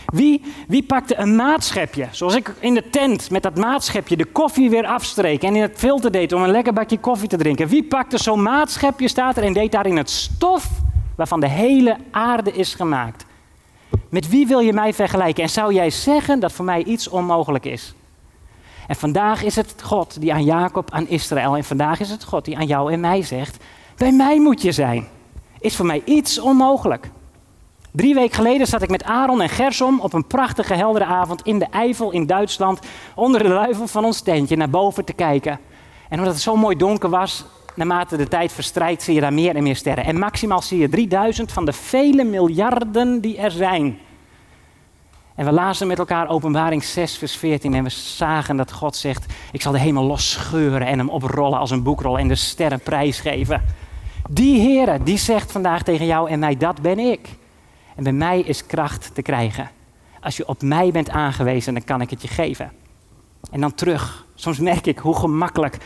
Wie, 0.05 0.41
wie 0.67 0.83
pakte 0.83 1.17
een 1.17 1.35
maatschepje, 1.35 2.07
zoals 2.11 2.35
ik 2.35 2.53
in 2.59 2.73
de 2.73 2.89
tent 2.89 3.29
met 3.29 3.43
dat 3.43 3.57
maatschepje 3.57 4.17
de 4.17 4.25
koffie 4.25 4.69
weer 4.69 4.85
afstreek 4.85 5.43
en 5.43 5.55
in 5.55 5.61
het 5.61 5.77
filter 5.77 6.11
deed 6.11 6.33
om 6.33 6.43
een 6.43 6.51
lekker 6.51 6.73
bakje 6.73 6.99
koffie 6.99 7.27
te 7.27 7.37
drinken? 7.37 7.67
Wie 7.67 7.83
pakte 7.83 8.17
zo'n 8.17 8.41
maatschepje, 8.41 9.07
staat 9.07 9.37
er, 9.37 9.43
en 9.43 9.53
deed 9.53 9.71
daarin 9.71 9.97
het 9.97 10.09
stof 10.09 10.69
waarvan 11.15 11.39
de 11.39 11.49
hele 11.49 11.97
aarde 12.11 12.51
is 12.51 12.73
gemaakt? 12.73 13.25
Met 14.09 14.29
wie 14.29 14.47
wil 14.47 14.59
je 14.59 14.73
mij 14.73 14.93
vergelijken? 14.93 15.43
En 15.43 15.49
zou 15.49 15.73
jij 15.73 15.89
zeggen 15.89 16.39
dat 16.39 16.51
voor 16.51 16.65
mij 16.65 16.83
iets 16.83 17.07
onmogelijk 17.07 17.65
is? 17.65 17.93
En 18.87 18.95
vandaag 18.95 19.43
is 19.43 19.55
het 19.55 19.75
God 19.83 20.21
die 20.21 20.33
aan 20.33 20.43
Jacob, 20.43 20.91
aan 20.91 21.07
Israël, 21.07 21.57
en 21.57 21.63
vandaag 21.63 21.99
is 21.99 22.09
het 22.09 22.23
God 22.23 22.45
die 22.45 22.57
aan 22.57 22.65
jou 22.65 22.91
en 22.91 22.99
mij 22.99 23.21
zegt: 23.21 23.63
Bij 23.97 24.11
mij 24.11 24.39
moet 24.39 24.61
je 24.61 24.71
zijn. 24.71 25.07
is 25.59 25.75
voor 25.75 25.85
mij 25.85 26.01
iets 26.05 26.39
onmogelijk. 26.39 27.09
Drie 27.93 28.13
weken 28.13 28.35
geleden 28.35 28.67
zat 28.67 28.81
ik 28.81 28.89
met 28.89 29.03
Aaron 29.03 29.41
en 29.41 29.49
Gersom 29.49 29.99
op 29.99 30.13
een 30.13 30.27
prachtige 30.27 30.73
heldere 30.73 31.05
avond 31.05 31.41
in 31.41 31.59
de 31.59 31.67
Eifel 31.71 32.11
in 32.11 32.25
Duitsland. 32.25 32.79
Onder 33.15 33.43
de 33.43 33.49
luifel 33.49 33.87
van 33.87 34.05
ons 34.05 34.21
tentje 34.21 34.55
naar 34.55 34.69
boven 34.69 35.05
te 35.05 35.13
kijken. 35.13 35.59
En 36.09 36.17
omdat 36.17 36.33
het 36.33 36.43
zo 36.43 36.55
mooi 36.55 36.77
donker 36.77 37.09
was, 37.09 37.45
naarmate 37.75 38.17
de 38.17 38.27
tijd 38.27 38.51
verstrijkt, 38.51 39.03
zie 39.03 39.13
je 39.13 39.21
daar 39.21 39.33
meer 39.33 39.55
en 39.55 39.63
meer 39.63 39.75
sterren. 39.75 40.05
En 40.05 40.19
maximaal 40.19 40.61
zie 40.61 40.79
je 40.79 40.89
3000 40.89 41.51
van 41.51 41.65
de 41.65 41.73
vele 41.73 42.23
miljarden 42.23 43.21
die 43.21 43.37
er 43.37 43.51
zijn. 43.51 43.97
En 45.35 45.45
we 45.45 45.51
lazen 45.51 45.87
met 45.87 45.99
elkaar 45.99 46.29
Openbaring 46.29 46.83
6, 46.83 47.17
vers 47.17 47.35
14 47.35 47.73
en 47.73 47.83
we 47.83 47.89
zagen 47.89 48.57
dat 48.57 48.71
God 48.71 48.95
zegt: 48.95 49.33
Ik 49.51 49.61
zal 49.61 49.71
de 49.71 49.79
hemel 49.79 50.03
losscheuren 50.03 50.87
en 50.87 50.97
hem 50.97 51.09
oprollen 51.09 51.59
als 51.59 51.71
een 51.71 51.83
boekrol 51.83 52.19
en 52.19 52.27
de 52.27 52.35
sterren 52.35 52.79
prijsgeven. 52.79 53.61
Die 54.29 54.61
Heere, 54.61 55.03
die 55.03 55.17
zegt 55.17 55.51
vandaag 55.51 55.83
tegen 55.83 56.05
jou 56.05 56.29
en 56.29 56.39
mij: 56.39 56.57
Dat 56.57 56.81
ben 56.81 56.99
ik. 56.99 57.41
En 57.95 58.03
bij 58.03 58.13
mij 58.13 58.39
is 58.39 58.65
kracht 58.65 59.11
te 59.13 59.21
krijgen. 59.21 59.69
Als 60.21 60.37
je 60.37 60.47
op 60.47 60.61
mij 60.61 60.91
bent 60.91 61.09
aangewezen, 61.09 61.73
dan 61.73 61.83
kan 61.83 62.01
ik 62.01 62.09
het 62.09 62.21
je 62.21 62.27
geven. 62.27 62.71
En 63.51 63.61
dan 63.61 63.73
terug. 63.73 64.25
Soms 64.35 64.59
merk 64.59 64.85
ik 64.85 64.97
hoe 64.97 65.15
gemakkelijk 65.15 65.77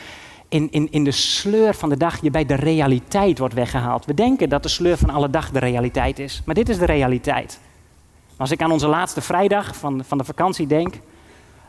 in, 0.49 0.67
in, 0.71 0.91
in 0.91 1.03
de 1.03 1.11
sleur 1.11 1.73
van 1.73 1.89
de 1.89 1.97
dag 1.97 2.21
je 2.21 2.31
bij 2.31 2.45
de 2.45 2.55
realiteit 2.55 3.39
wordt 3.39 3.53
weggehaald. 3.53 4.05
We 4.05 4.13
denken 4.13 4.49
dat 4.49 4.63
de 4.63 4.69
sleur 4.69 4.97
van 4.97 5.09
alle 5.09 5.29
dag 5.29 5.51
de 5.51 5.59
realiteit 5.59 6.19
is, 6.19 6.41
maar 6.45 6.55
dit 6.55 6.69
is 6.69 6.77
de 6.77 6.85
realiteit. 6.85 7.59
Als 8.37 8.51
ik 8.51 8.61
aan 8.61 8.71
onze 8.71 8.87
laatste 8.87 9.21
vrijdag 9.21 9.75
van, 9.75 10.03
van 10.07 10.17
de 10.17 10.23
vakantie 10.23 10.67
denk, 10.67 10.95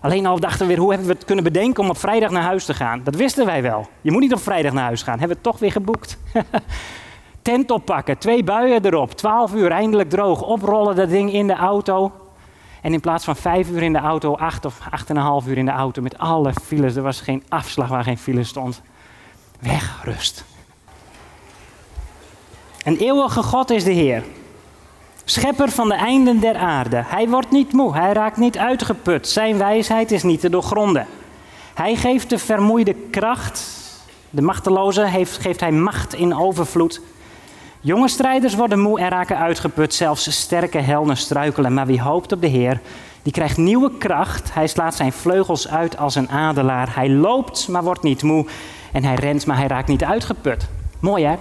alleen 0.00 0.26
al 0.26 0.40
dachten 0.40 0.61
we 0.61 0.66
weer 0.66 0.78
hoe 0.78 0.90
hebben 0.90 1.09
we 1.09 1.14
het 1.14 1.25
kunnen 1.25 1.45
bedenken 1.45 1.83
om 1.83 1.90
op 1.90 1.99
vrijdag 1.99 2.30
naar 2.30 2.42
huis 2.42 2.64
te 2.64 2.75
gaan. 2.75 3.00
Dat 3.04 3.14
wisten 3.14 3.47
wij 3.47 3.62
wel. 3.62 3.88
Je 4.00 4.11
moet 4.11 4.21
niet 4.21 4.35
op 4.35 4.42
vrijdag 4.42 4.73
naar 4.73 4.85
huis 4.85 5.02
gaan, 5.02 5.18
hebben 5.18 5.37
we 5.37 5.42
het 5.42 5.52
toch 5.52 5.59
weer 5.59 5.73
geboekt. 5.73 6.18
Tent 7.49 7.71
oppakken, 7.71 8.19
twee 8.19 8.45
buien 8.45 8.85
erop, 8.85 9.12
twaalf 9.12 9.55
uur 9.55 9.71
eindelijk 9.71 10.11
droog, 10.11 10.43
oprollen 10.43 10.97
dat 10.97 11.09
ding 11.09 11.33
in 11.33 11.47
de 11.47 11.55
auto. 11.55 12.12
En 12.83 12.93
in 12.93 13.00
plaats 13.00 13.25
van 13.25 13.37
vijf 13.37 13.69
uur 13.71 13.83
in 13.83 13.93
de 13.93 13.99
auto, 13.99 14.35
acht 14.35 14.64
of 14.64 14.78
acht 14.90 15.11
en 15.11 15.17
een 15.17 15.23
half 15.23 15.47
uur 15.47 15.59
in 15.59 15.64
de 15.64 15.71
auto 15.71 16.02
met 16.02 16.19
alle 16.19 16.52
files. 16.62 16.97
Er 16.97 17.02
was 17.02 17.21
geen 17.21 17.45
afslag 17.49 17.88
waar 17.88 18.02
geen 18.02 18.19
file 18.19 18.45
stond. 18.45 18.83
Weg, 19.61 20.00
rust. 20.05 20.45
Een 22.85 22.97
eeuwige 22.97 23.43
God 23.43 23.71
is 23.71 23.85
de 23.85 23.93
Heer. 23.93 24.25
Schepper 25.25 25.69
van 25.69 25.88
de 25.88 25.95
einden 25.95 26.40
der 26.40 26.57
aarde. 26.57 27.02
Hij 27.07 27.28
wordt 27.28 27.50
niet 27.50 27.73
moe, 27.73 27.95
hij 27.95 28.12
raakt 28.12 28.37
niet 28.37 28.59
uitgeput. 28.59 29.28
Zijn 29.28 29.59
wijsheid 29.59 30.12
is 30.12 30.23
niet 30.23 30.40
te 30.40 30.50
doorgronden. 30.50 31.07
Hij 31.75 31.97
geeft 31.97 32.31
de 32.31 32.38
vermoeide 32.38 32.95
kracht. 33.11 33.62
De 34.31 34.43
machteloze 34.43 35.07
heeft, 35.07 35.38
geeft 35.38 35.61
hij 35.61 35.73
macht 35.73 36.14
in 36.14 36.37
overvloed. 36.37 37.00
Jonge 37.80 38.08
strijders 38.08 38.54
worden 38.54 38.80
moe 38.80 39.00
en 39.00 39.08
raken 39.08 39.38
uitgeput. 39.38 39.94
Zelfs 39.94 40.30
sterke 40.40 40.78
helden 40.78 41.16
struikelen. 41.16 41.75
Maar 41.75 41.87
wie 41.87 42.00
hoopt 42.00 42.32
op 42.32 42.40
de 42.40 42.47
Heer, 42.47 42.80
die 43.23 43.32
krijgt 43.32 43.56
nieuwe 43.56 43.90
kracht. 43.99 44.54
Hij 44.54 44.66
slaat 44.66 44.94
zijn 44.94 45.12
vleugels 45.12 45.68
uit 45.68 45.97
als 45.97 46.14
een 46.14 46.30
adelaar. 46.30 46.94
Hij 46.94 47.11
loopt, 47.11 47.68
maar 47.68 47.82
wordt 47.82 48.02
niet 48.02 48.23
moe. 48.23 48.47
En 48.92 49.04
hij 49.04 49.14
rent, 49.14 49.47
maar 49.47 49.56
hij 49.56 49.66
raakt 49.66 49.88
niet 49.88 50.04
uitgeput. 50.04 50.68
Mooi 51.00 51.25
hè? 51.25 51.37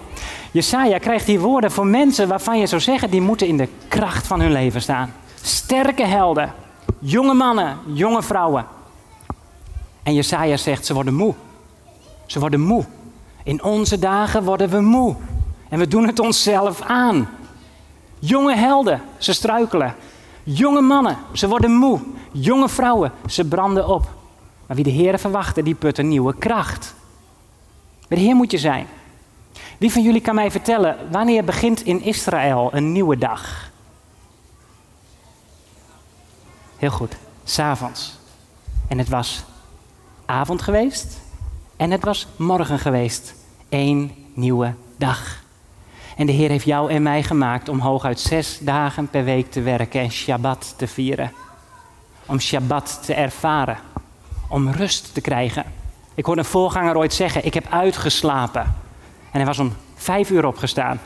Jesaja 0.51 0.97
krijgt 0.97 1.25
die 1.25 1.39
woorden 1.39 1.71
voor 1.71 1.87
mensen 1.87 2.27
waarvan 2.27 2.59
je 2.59 2.67
zou 2.67 2.81
zeggen, 2.81 3.09
die 3.09 3.21
moeten 3.21 3.47
in 3.47 3.57
de 3.57 3.69
kracht 3.87 4.27
van 4.27 4.39
hun 4.39 4.51
leven 4.51 4.81
staan. 4.81 5.13
Sterke 5.41 6.05
helden, 6.05 6.53
jonge 6.99 7.33
mannen, 7.33 7.77
jonge 7.85 8.23
vrouwen. 8.23 8.65
En 10.03 10.13
Jesaja 10.13 10.57
zegt, 10.57 10.85
ze 10.85 10.93
worden 10.93 11.13
moe. 11.13 11.33
Ze 12.25 12.39
worden 12.39 12.61
moe. 12.61 12.85
In 13.43 13.63
onze 13.63 13.99
dagen 13.99 14.43
worden 14.43 14.69
we 14.69 14.81
moe. 14.81 15.15
En 15.69 15.79
we 15.79 15.87
doen 15.87 16.07
het 16.07 16.19
onszelf 16.19 16.81
aan. 16.81 17.29
Jonge 18.19 18.55
helden, 18.55 19.01
ze 19.17 19.33
struikelen. 19.33 19.95
Jonge 20.43 20.81
mannen, 20.81 21.17
ze 21.33 21.47
worden 21.47 21.71
moe. 21.71 21.99
Jonge 22.31 22.69
vrouwen, 22.69 23.11
ze 23.25 23.45
branden 23.45 23.87
op. 23.87 24.15
Maar 24.65 24.75
wie 24.75 24.85
de 24.85 24.91
Heer 24.91 25.19
verwachten, 25.19 25.63
die 25.63 25.75
putten 25.75 26.07
nieuwe 26.07 26.35
kracht. 26.37 26.95
Bij 28.07 28.17
de 28.17 28.23
Heer 28.23 28.35
moet 28.35 28.51
je 28.51 28.57
zijn. 28.57 28.87
Wie 29.77 29.91
van 29.91 30.01
jullie 30.01 30.21
kan 30.21 30.35
mij 30.35 30.51
vertellen, 30.51 30.97
wanneer 31.11 31.43
begint 31.43 31.81
in 31.81 32.01
Israël 32.01 32.69
een 32.73 32.91
nieuwe 32.91 33.17
dag? 33.17 33.71
Heel 36.77 36.89
goed, 36.89 37.15
s'avonds. 37.43 38.17
En 38.87 38.97
het 38.97 39.09
was 39.09 39.43
avond 40.25 40.61
geweest 40.61 41.19
en 41.75 41.91
het 41.91 42.03
was 42.03 42.27
morgen 42.35 42.79
geweest. 42.79 43.33
Eén 43.69 44.25
nieuwe 44.33 44.73
dag. 44.97 45.45
En 46.17 46.25
de 46.25 46.31
Heer 46.31 46.49
heeft 46.49 46.65
jou 46.65 46.91
en 46.91 47.01
mij 47.01 47.23
gemaakt 47.23 47.69
om 47.69 47.79
hooguit 47.79 48.19
zes 48.19 48.59
dagen 48.61 49.09
per 49.09 49.23
week 49.23 49.51
te 49.51 49.61
werken 49.61 50.01
en 50.01 50.11
Shabbat 50.11 50.73
te 50.77 50.87
vieren. 50.87 51.31
Om 52.25 52.39
Shabbat 52.39 52.99
te 53.05 53.13
ervaren. 53.13 53.77
Om 54.49 54.69
rust 54.69 55.13
te 55.13 55.21
krijgen. 55.21 55.63
Ik 56.15 56.25
hoorde 56.25 56.41
een 56.41 56.47
voorganger 56.47 56.97
ooit 56.97 57.13
zeggen: 57.13 57.45
Ik 57.45 57.53
heb 57.53 57.67
uitgeslapen. 57.69 58.61
En 59.31 59.37
hij 59.39 59.45
was 59.45 59.59
om 59.59 59.73
vijf 59.95 60.29
uur 60.29 60.45
opgestaan. 60.45 60.99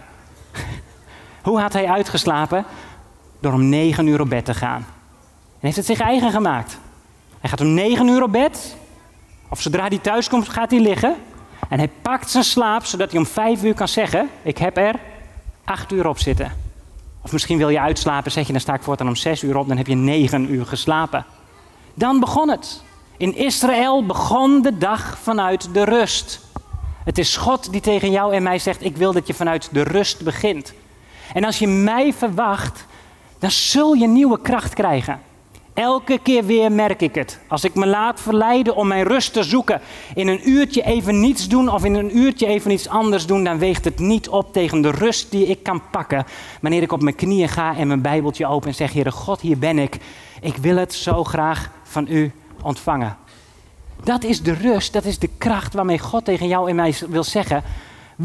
Hoe 1.43 1.59
had 1.59 1.73
hij 1.73 1.87
uitgeslapen? 1.87 2.65
Door 3.39 3.53
om 3.53 3.69
negen 3.69 4.07
uur 4.07 4.21
op 4.21 4.29
bed 4.29 4.45
te 4.45 4.53
gaan. 4.53 4.85
En 5.59 5.67
heeft 5.67 5.75
het 5.75 5.85
zich 5.85 5.99
eigen 5.99 6.31
gemaakt. 6.31 6.77
Hij 7.39 7.49
gaat 7.49 7.61
om 7.61 7.73
negen 7.73 8.07
uur 8.07 8.23
op 8.23 8.31
bed. 8.31 8.75
Of 9.49 9.61
zodra 9.61 9.87
hij 9.87 9.97
thuis 9.97 10.29
komt, 10.29 10.49
gaat 10.49 10.71
hij 10.71 10.79
liggen. 10.79 11.15
En 11.71 11.77
hij 11.77 11.89
pakt 12.01 12.29
zijn 12.29 12.43
slaap, 12.43 12.85
zodat 12.85 13.11
hij 13.11 13.19
om 13.19 13.25
vijf 13.25 13.63
uur 13.63 13.73
kan 13.73 13.87
zeggen: 13.87 14.29
Ik 14.41 14.57
heb 14.57 14.77
er 14.77 14.95
acht 15.63 15.91
uur 15.91 16.07
op 16.07 16.19
zitten. 16.19 16.51
Of 17.21 17.31
misschien 17.31 17.57
wil 17.57 17.69
je 17.69 17.79
uitslapen, 17.79 18.31
zeg 18.31 18.45
je: 18.45 18.51
Dan 18.51 18.61
sta 18.61 18.73
ik 18.73 18.81
voortaan 18.81 19.07
om 19.07 19.15
zes 19.15 19.43
uur 19.43 19.57
op, 19.57 19.67
dan 19.67 19.77
heb 19.77 19.87
je 19.87 19.95
negen 19.95 20.53
uur 20.53 20.65
geslapen. 20.65 21.25
Dan 21.93 22.19
begon 22.19 22.49
het. 22.49 22.83
In 23.17 23.35
Israël 23.35 24.05
begon 24.05 24.61
de 24.61 24.77
dag 24.77 25.17
vanuit 25.21 25.73
de 25.73 25.83
rust. 25.83 26.39
Het 27.03 27.17
is 27.17 27.37
God 27.37 27.71
die 27.71 27.81
tegen 27.81 28.11
jou 28.11 28.33
en 28.35 28.43
mij 28.43 28.59
zegt: 28.59 28.83
Ik 28.83 28.97
wil 28.97 29.13
dat 29.13 29.27
je 29.27 29.33
vanuit 29.33 29.69
de 29.71 29.83
rust 29.83 30.23
begint. 30.23 30.73
En 31.33 31.43
als 31.43 31.59
je 31.59 31.67
mij 31.67 32.13
verwacht, 32.13 32.85
dan 33.39 33.51
zul 33.51 33.93
je 33.93 34.07
nieuwe 34.07 34.41
kracht 34.41 34.73
krijgen. 34.73 35.21
Elke 35.73 36.19
keer 36.23 36.45
weer 36.45 36.71
merk 36.71 37.01
ik 37.01 37.15
het. 37.15 37.39
Als 37.47 37.63
ik 37.63 37.75
me 37.75 37.85
laat 37.85 38.21
verleiden 38.21 38.75
om 38.75 38.87
mijn 38.87 39.03
rust 39.03 39.33
te 39.33 39.43
zoeken, 39.43 39.81
in 40.15 40.27
een 40.27 40.49
uurtje 40.49 40.83
even 40.83 41.19
niets 41.19 41.47
doen 41.47 41.69
of 41.69 41.85
in 41.85 41.93
een 41.93 42.17
uurtje 42.17 42.47
even 42.47 42.71
iets 42.71 42.87
anders 42.87 43.25
doen, 43.25 43.43
dan 43.43 43.57
weegt 43.57 43.85
het 43.85 43.99
niet 43.99 44.29
op 44.29 44.53
tegen 44.53 44.81
de 44.81 44.91
rust 44.91 45.31
die 45.31 45.45
ik 45.45 45.63
kan 45.63 45.81
pakken. 45.91 46.25
Wanneer 46.61 46.81
ik 46.81 46.91
op 46.91 47.01
mijn 47.01 47.15
knieën 47.15 47.49
ga 47.49 47.75
en 47.75 47.87
mijn 47.87 48.01
Bijbeltje 48.01 48.47
open 48.47 48.67
en 48.67 48.75
zeg: 48.75 48.93
Heere 48.93 49.11
God, 49.11 49.41
hier 49.41 49.57
ben 49.57 49.79
ik. 49.79 49.97
Ik 50.41 50.55
wil 50.55 50.75
het 50.75 50.93
zo 50.93 51.23
graag 51.23 51.71
van 51.83 52.07
u 52.09 52.31
ontvangen. 52.61 53.17
Dat 54.03 54.23
is 54.23 54.41
de 54.41 54.53
rust, 54.53 54.93
dat 54.93 55.05
is 55.05 55.19
de 55.19 55.29
kracht 55.37 55.73
waarmee 55.73 55.99
God 55.99 56.25
tegen 56.25 56.47
jou 56.47 56.69
en 56.69 56.75
mij 56.75 56.95
wil 57.09 57.23
zeggen. 57.23 57.63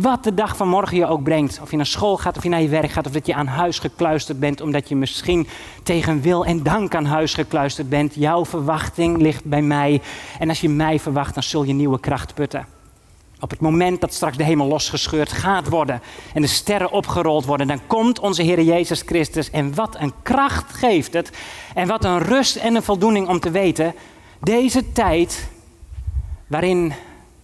Wat 0.01 0.25
de 0.25 0.35
dag 0.35 0.57
van 0.57 0.69
morgen 0.69 0.97
je 0.97 1.07
ook 1.07 1.23
brengt. 1.23 1.59
Of 1.63 1.71
je 1.71 1.77
naar 1.77 1.87
school 1.87 2.17
gaat, 2.17 2.37
of 2.37 2.43
je 2.43 2.49
naar 2.49 2.63
je 2.63 2.69
werk 2.69 2.91
gaat, 2.91 3.07
of 3.07 3.13
dat 3.13 3.27
je 3.27 3.35
aan 3.35 3.47
huis 3.47 3.79
gekluisterd 3.79 4.41
bent, 4.41 4.61
omdat 4.61 4.89
je 4.89 4.97
misschien 4.97 5.47
tegen 5.83 6.21
wil 6.21 6.45
en 6.45 6.63
dank 6.63 6.95
aan 6.95 7.05
huis 7.05 7.35
gekluisterd 7.35 7.89
bent. 7.89 8.15
Jouw 8.15 8.45
verwachting 8.45 9.17
ligt 9.17 9.45
bij 9.45 9.63
mij. 9.63 10.03
En 10.39 10.49
als 10.49 10.61
je 10.61 10.69
mij 10.69 11.01
verwacht, 11.01 11.35
dan 11.35 11.43
zul 11.43 11.63
je 11.63 11.73
nieuwe 11.73 12.01
kracht 12.01 12.35
putten. 12.35 12.67
Op 13.41 13.51
het 13.51 13.61
moment 13.61 14.01
dat 14.01 14.15
straks 14.15 14.37
de 14.37 14.45
hemel 14.45 14.67
losgescheurd 14.67 15.33
gaat 15.33 15.69
worden 15.69 16.01
en 16.35 16.43
de 16.43 16.49
sterren 16.49 16.91
opgerold 16.91 17.45
worden, 17.45 17.67
dan 17.67 17.87
komt 17.87 18.19
onze 18.19 18.43
Heer 18.43 18.63
Jezus 18.63 19.03
Christus. 19.07 19.51
En 19.51 19.75
wat 19.75 19.97
een 19.99 20.13
kracht 20.23 20.73
geeft 20.73 21.13
het. 21.13 21.31
En 21.75 21.89
wat 21.89 22.05
een 22.05 22.19
rust 22.19 22.57
en 22.57 22.75
een 22.75 22.83
voldoening 22.83 23.29
om 23.29 23.41
te 23.41 23.51
weten. 23.51 23.95
Deze 24.41 24.93
tijd 24.93 25.49
waarin 26.47 26.93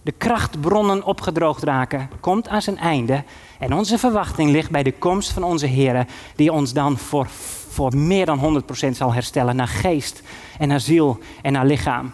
de 0.03 0.11
krachtbronnen 0.11 1.03
opgedroogd 1.03 1.63
raken, 1.63 2.09
komt 2.19 2.47
aan 2.47 2.61
zijn 2.61 2.77
einde. 2.77 3.23
En 3.59 3.73
onze 3.73 3.97
verwachting 3.97 4.51
ligt 4.51 4.71
bij 4.71 4.83
de 4.83 4.93
komst 4.93 5.31
van 5.31 5.43
onze 5.43 5.65
Heer, 5.65 6.05
die 6.35 6.51
ons 6.51 6.73
dan 6.73 6.97
voor, 6.97 7.27
voor 7.69 7.95
meer 7.95 8.25
dan 8.25 8.63
100% 8.87 8.89
zal 8.89 9.13
herstellen 9.13 9.55
naar 9.55 9.67
geest 9.67 10.21
en 10.59 10.67
naar 10.67 10.79
ziel 10.79 11.19
en 11.41 11.51
naar 11.51 11.65
lichaam. 11.65 12.11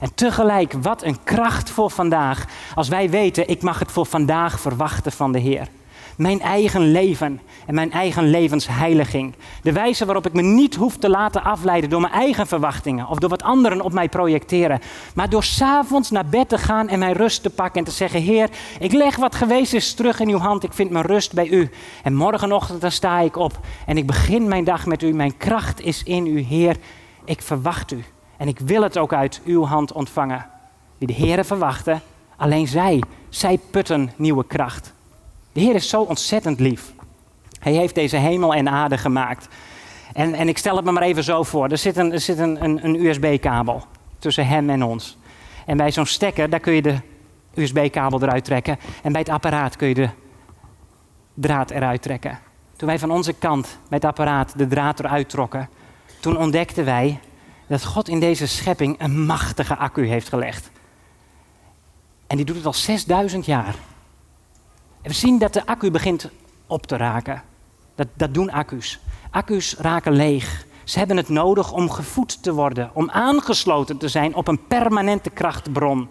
En 0.00 0.14
tegelijk, 0.14 0.72
wat 0.72 1.02
een 1.02 1.22
kracht 1.24 1.70
voor 1.70 1.90
vandaag, 1.90 2.46
als 2.74 2.88
wij 2.88 3.10
weten, 3.10 3.48
ik 3.48 3.62
mag 3.62 3.78
het 3.78 3.92
voor 3.92 4.06
vandaag 4.06 4.60
verwachten 4.60 5.12
van 5.12 5.32
de 5.32 5.38
Heer 5.38 5.68
mijn 6.18 6.40
eigen 6.40 6.90
leven 6.90 7.40
en 7.66 7.74
mijn 7.74 7.92
eigen 7.92 8.30
levensheiliging. 8.30 9.34
De 9.62 9.72
wijze 9.72 10.04
waarop 10.04 10.26
ik 10.26 10.32
me 10.32 10.42
niet 10.42 10.74
hoef 10.74 10.96
te 10.96 11.08
laten 11.08 11.44
afleiden 11.44 11.90
door 11.90 12.00
mijn 12.00 12.12
eigen 12.12 12.46
verwachtingen 12.46 13.08
of 13.08 13.18
door 13.18 13.30
wat 13.30 13.42
anderen 13.42 13.80
op 13.80 13.92
mij 13.92 14.08
projecteren. 14.08 14.80
Maar 15.14 15.30
door 15.30 15.44
s'avonds 15.44 16.10
naar 16.10 16.26
bed 16.26 16.48
te 16.48 16.58
gaan 16.58 16.88
en 16.88 16.98
mijn 16.98 17.12
rust 17.12 17.42
te 17.42 17.50
pakken 17.50 17.78
en 17.78 17.84
te 17.84 17.94
zeggen: 17.94 18.20
Heer, 18.20 18.50
ik 18.78 18.92
leg 18.92 19.16
wat 19.16 19.34
geweest 19.34 19.74
is 19.74 19.94
terug 19.94 20.20
in 20.20 20.28
uw 20.28 20.38
hand. 20.38 20.64
Ik 20.64 20.72
vind 20.72 20.90
mijn 20.90 21.06
rust 21.06 21.32
bij 21.32 21.48
u. 21.48 21.70
En 22.02 22.14
morgenochtend 22.14 22.80
dan 22.80 22.92
sta 22.92 23.18
ik 23.18 23.36
op 23.36 23.58
en 23.86 23.96
ik 23.96 24.06
begin 24.06 24.48
mijn 24.48 24.64
dag 24.64 24.86
met 24.86 25.02
u. 25.02 25.12
Mijn 25.12 25.36
kracht 25.36 25.80
is 25.80 26.02
in 26.02 26.26
u, 26.26 26.40
Heer. 26.40 26.76
Ik 27.24 27.42
verwacht 27.42 27.92
u. 27.92 28.04
En 28.36 28.48
ik 28.48 28.58
wil 28.58 28.82
het 28.82 28.98
ook 28.98 29.12
uit 29.12 29.40
uw 29.44 29.64
hand 29.64 29.92
ontvangen. 29.92 30.46
Wie 30.98 31.08
de 31.08 31.14
Heeren 31.14 31.44
verwachten, 31.44 32.02
alleen 32.36 32.66
zij, 32.66 33.02
zij 33.28 33.58
putten 33.70 34.12
nieuwe 34.16 34.46
kracht. 34.46 34.96
De 35.58 35.64
Heer 35.64 35.74
is 35.74 35.88
zo 35.88 36.02
ontzettend 36.02 36.60
lief. 36.60 36.92
Hij 37.58 37.72
heeft 37.72 37.94
deze 37.94 38.16
hemel 38.16 38.54
en 38.54 38.68
aarde 38.68 38.98
gemaakt. 38.98 39.48
En, 40.12 40.34
en 40.34 40.48
ik 40.48 40.58
stel 40.58 40.76
het 40.76 40.84
me 40.84 40.92
maar 40.92 41.02
even 41.02 41.24
zo 41.24 41.42
voor. 41.42 41.68
Er 41.68 41.78
zit 41.78 41.96
een, 41.96 42.12
er 42.12 42.20
zit 42.20 42.38
een, 42.38 42.64
een, 42.64 42.84
een 42.84 43.04
USB-kabel 43.04 43.84
tussen 44.18 44.46
hem 44.46 44.70
en 44.70 44.82
ons. 44.82 45.18
En 45.66 45.76
bij 45.76 45.90
zo'n 45.90 46.06
stekker, 46.06 46.50
daar 46.50 46.60
kun 46.60 46.72
je 46.72 46.82
de 46.82 46.96
USB-kabel 47.54 48.22
eruit 48.22 48.44
trekken. 48.44 48.78
En 49.02 49.12
bij 49.12 49.20
het 49.20 49.30
apparaat 49.30 49.76
kun 49.76 49.88
je 49.88 49.94
de 49.94 50.08
draad 51.34 51.70
eruit 51.70 52.02
trekken. 52.02 52.38
Toen 52.76 52.88
wij 52.88 52.98
van 52.98 53.10
onze 53.10 53.32
kant 53.32 53.78
bij 53.88 53.98
het 53.98 54.04
apparaat 54.04 54.58
de 54.58 54.66
draad 54.66 55.00
eruit 55.00 55.28
trokken, 55.28 55.68
toen 56.20 56.36
ontdekten 56.36 56.84
wij 56.84 57.20
dat 57.66 57.84
God 57.84 58.08
in 58.08 58.20
deze 58.20 58.46
schepping 58.46 59.00
een 59.00 59.24
machtige 59.26 59.76
accu 59.76 60.06
heeft 60.06 60.28
gelegd. 60.28 60.70
En 62.26 62.36
die 62.36 62.46
doet 62.46 62.56
het 62.56 62.66
al 62.66 62.72
6000 62.72 63.46
jaar. 63.46 63.74
We 65.02 65.12
zien 65.12 65.38
dat 65.38 65.52
de 65.52 65.66
accu 65.66 65.90
begint 65.90 66.30
op 66.66 66.86
te 66.86 66.96
raken. 66.96 67.42
Dat, 67.94 68.08
dat 68.14 68.34
doen 68.34 68.50
accu's. 68.50 69.00
Accu's 69.30 69.74
raken 69.78 70.12
leeg. 70.12 70.66
Ze 70.84 70.98
hebben 70.98 71.16
het 71.16 71.28
nodig 71.28 71.72
om 71.72 71.90
gevoed 71.90 72.42
te 72.42 72.52
worden, 72.52 72.90
om 72.92 73.10
aangesloten 73.10 73.98
te 73.98 74.08
zijn 74.08 74.34
op 74.34 74.48
een 74.48 74.66
permanente 74.66 75.30
krachtbron. 75.30 76.08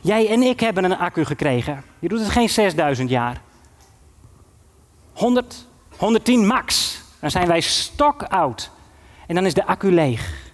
Jij 0.00 0.28
en 0.30 0.42
ik 0.42 0.60
hebben 0.60 0.84
een 0.84 0.98
accu 0.98 1.24
gekregen. 1.24 1.84
Die 1.98 2.08
doet 2.08 2.20
het 2.20 2.28
geen 2.28 2.48
6000 2.48 3.10
jaar. 3.10 3.40
100, 5.12 5.66
110 5.96 6.46
max. 6.46 7.00
Dan 7.20 7.30
zijn 7.30 7.46
wij 7.46 7.60
stok 7.60 8.22
oud. 8.22 8.70
En 9.26 9.34
dan 9.34 9.46
is 9.46 9.54
de 9.54 9.66
accu 9.66 9.92
leeg. 9.92 10.52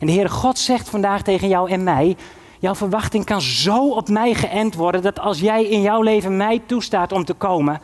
En 0.00 0.06
de 0.06 0.12
Heere 0.12 0.28
God 0.28 0.58
zegt 0.58 0.88
vandaag 0.88 1.22
tegen 1.22 1.48
jou 1.48 1.70
en 1.70 1.82
mij: 1.82 2.16
Jouw 2.64 2.74
verwachting 2.74 3.24
kan 3.24 3.40
zo 3.40 3.90
op 3.90 4.08
mij 4.08 4.34
geënt 4.34 4.74
worden 4.74 5.02
dat 5.02 5.20
als 5.20 5.40
jij 5.40 5.64
in 5.64 5.80
jouw 5.80 6.02
leven 6.02 6.36
mij 6.36 6.62
toestaat 6.66 7.12
om 7.12 7.24
te 7.24 7.34
komen 7.34 7.80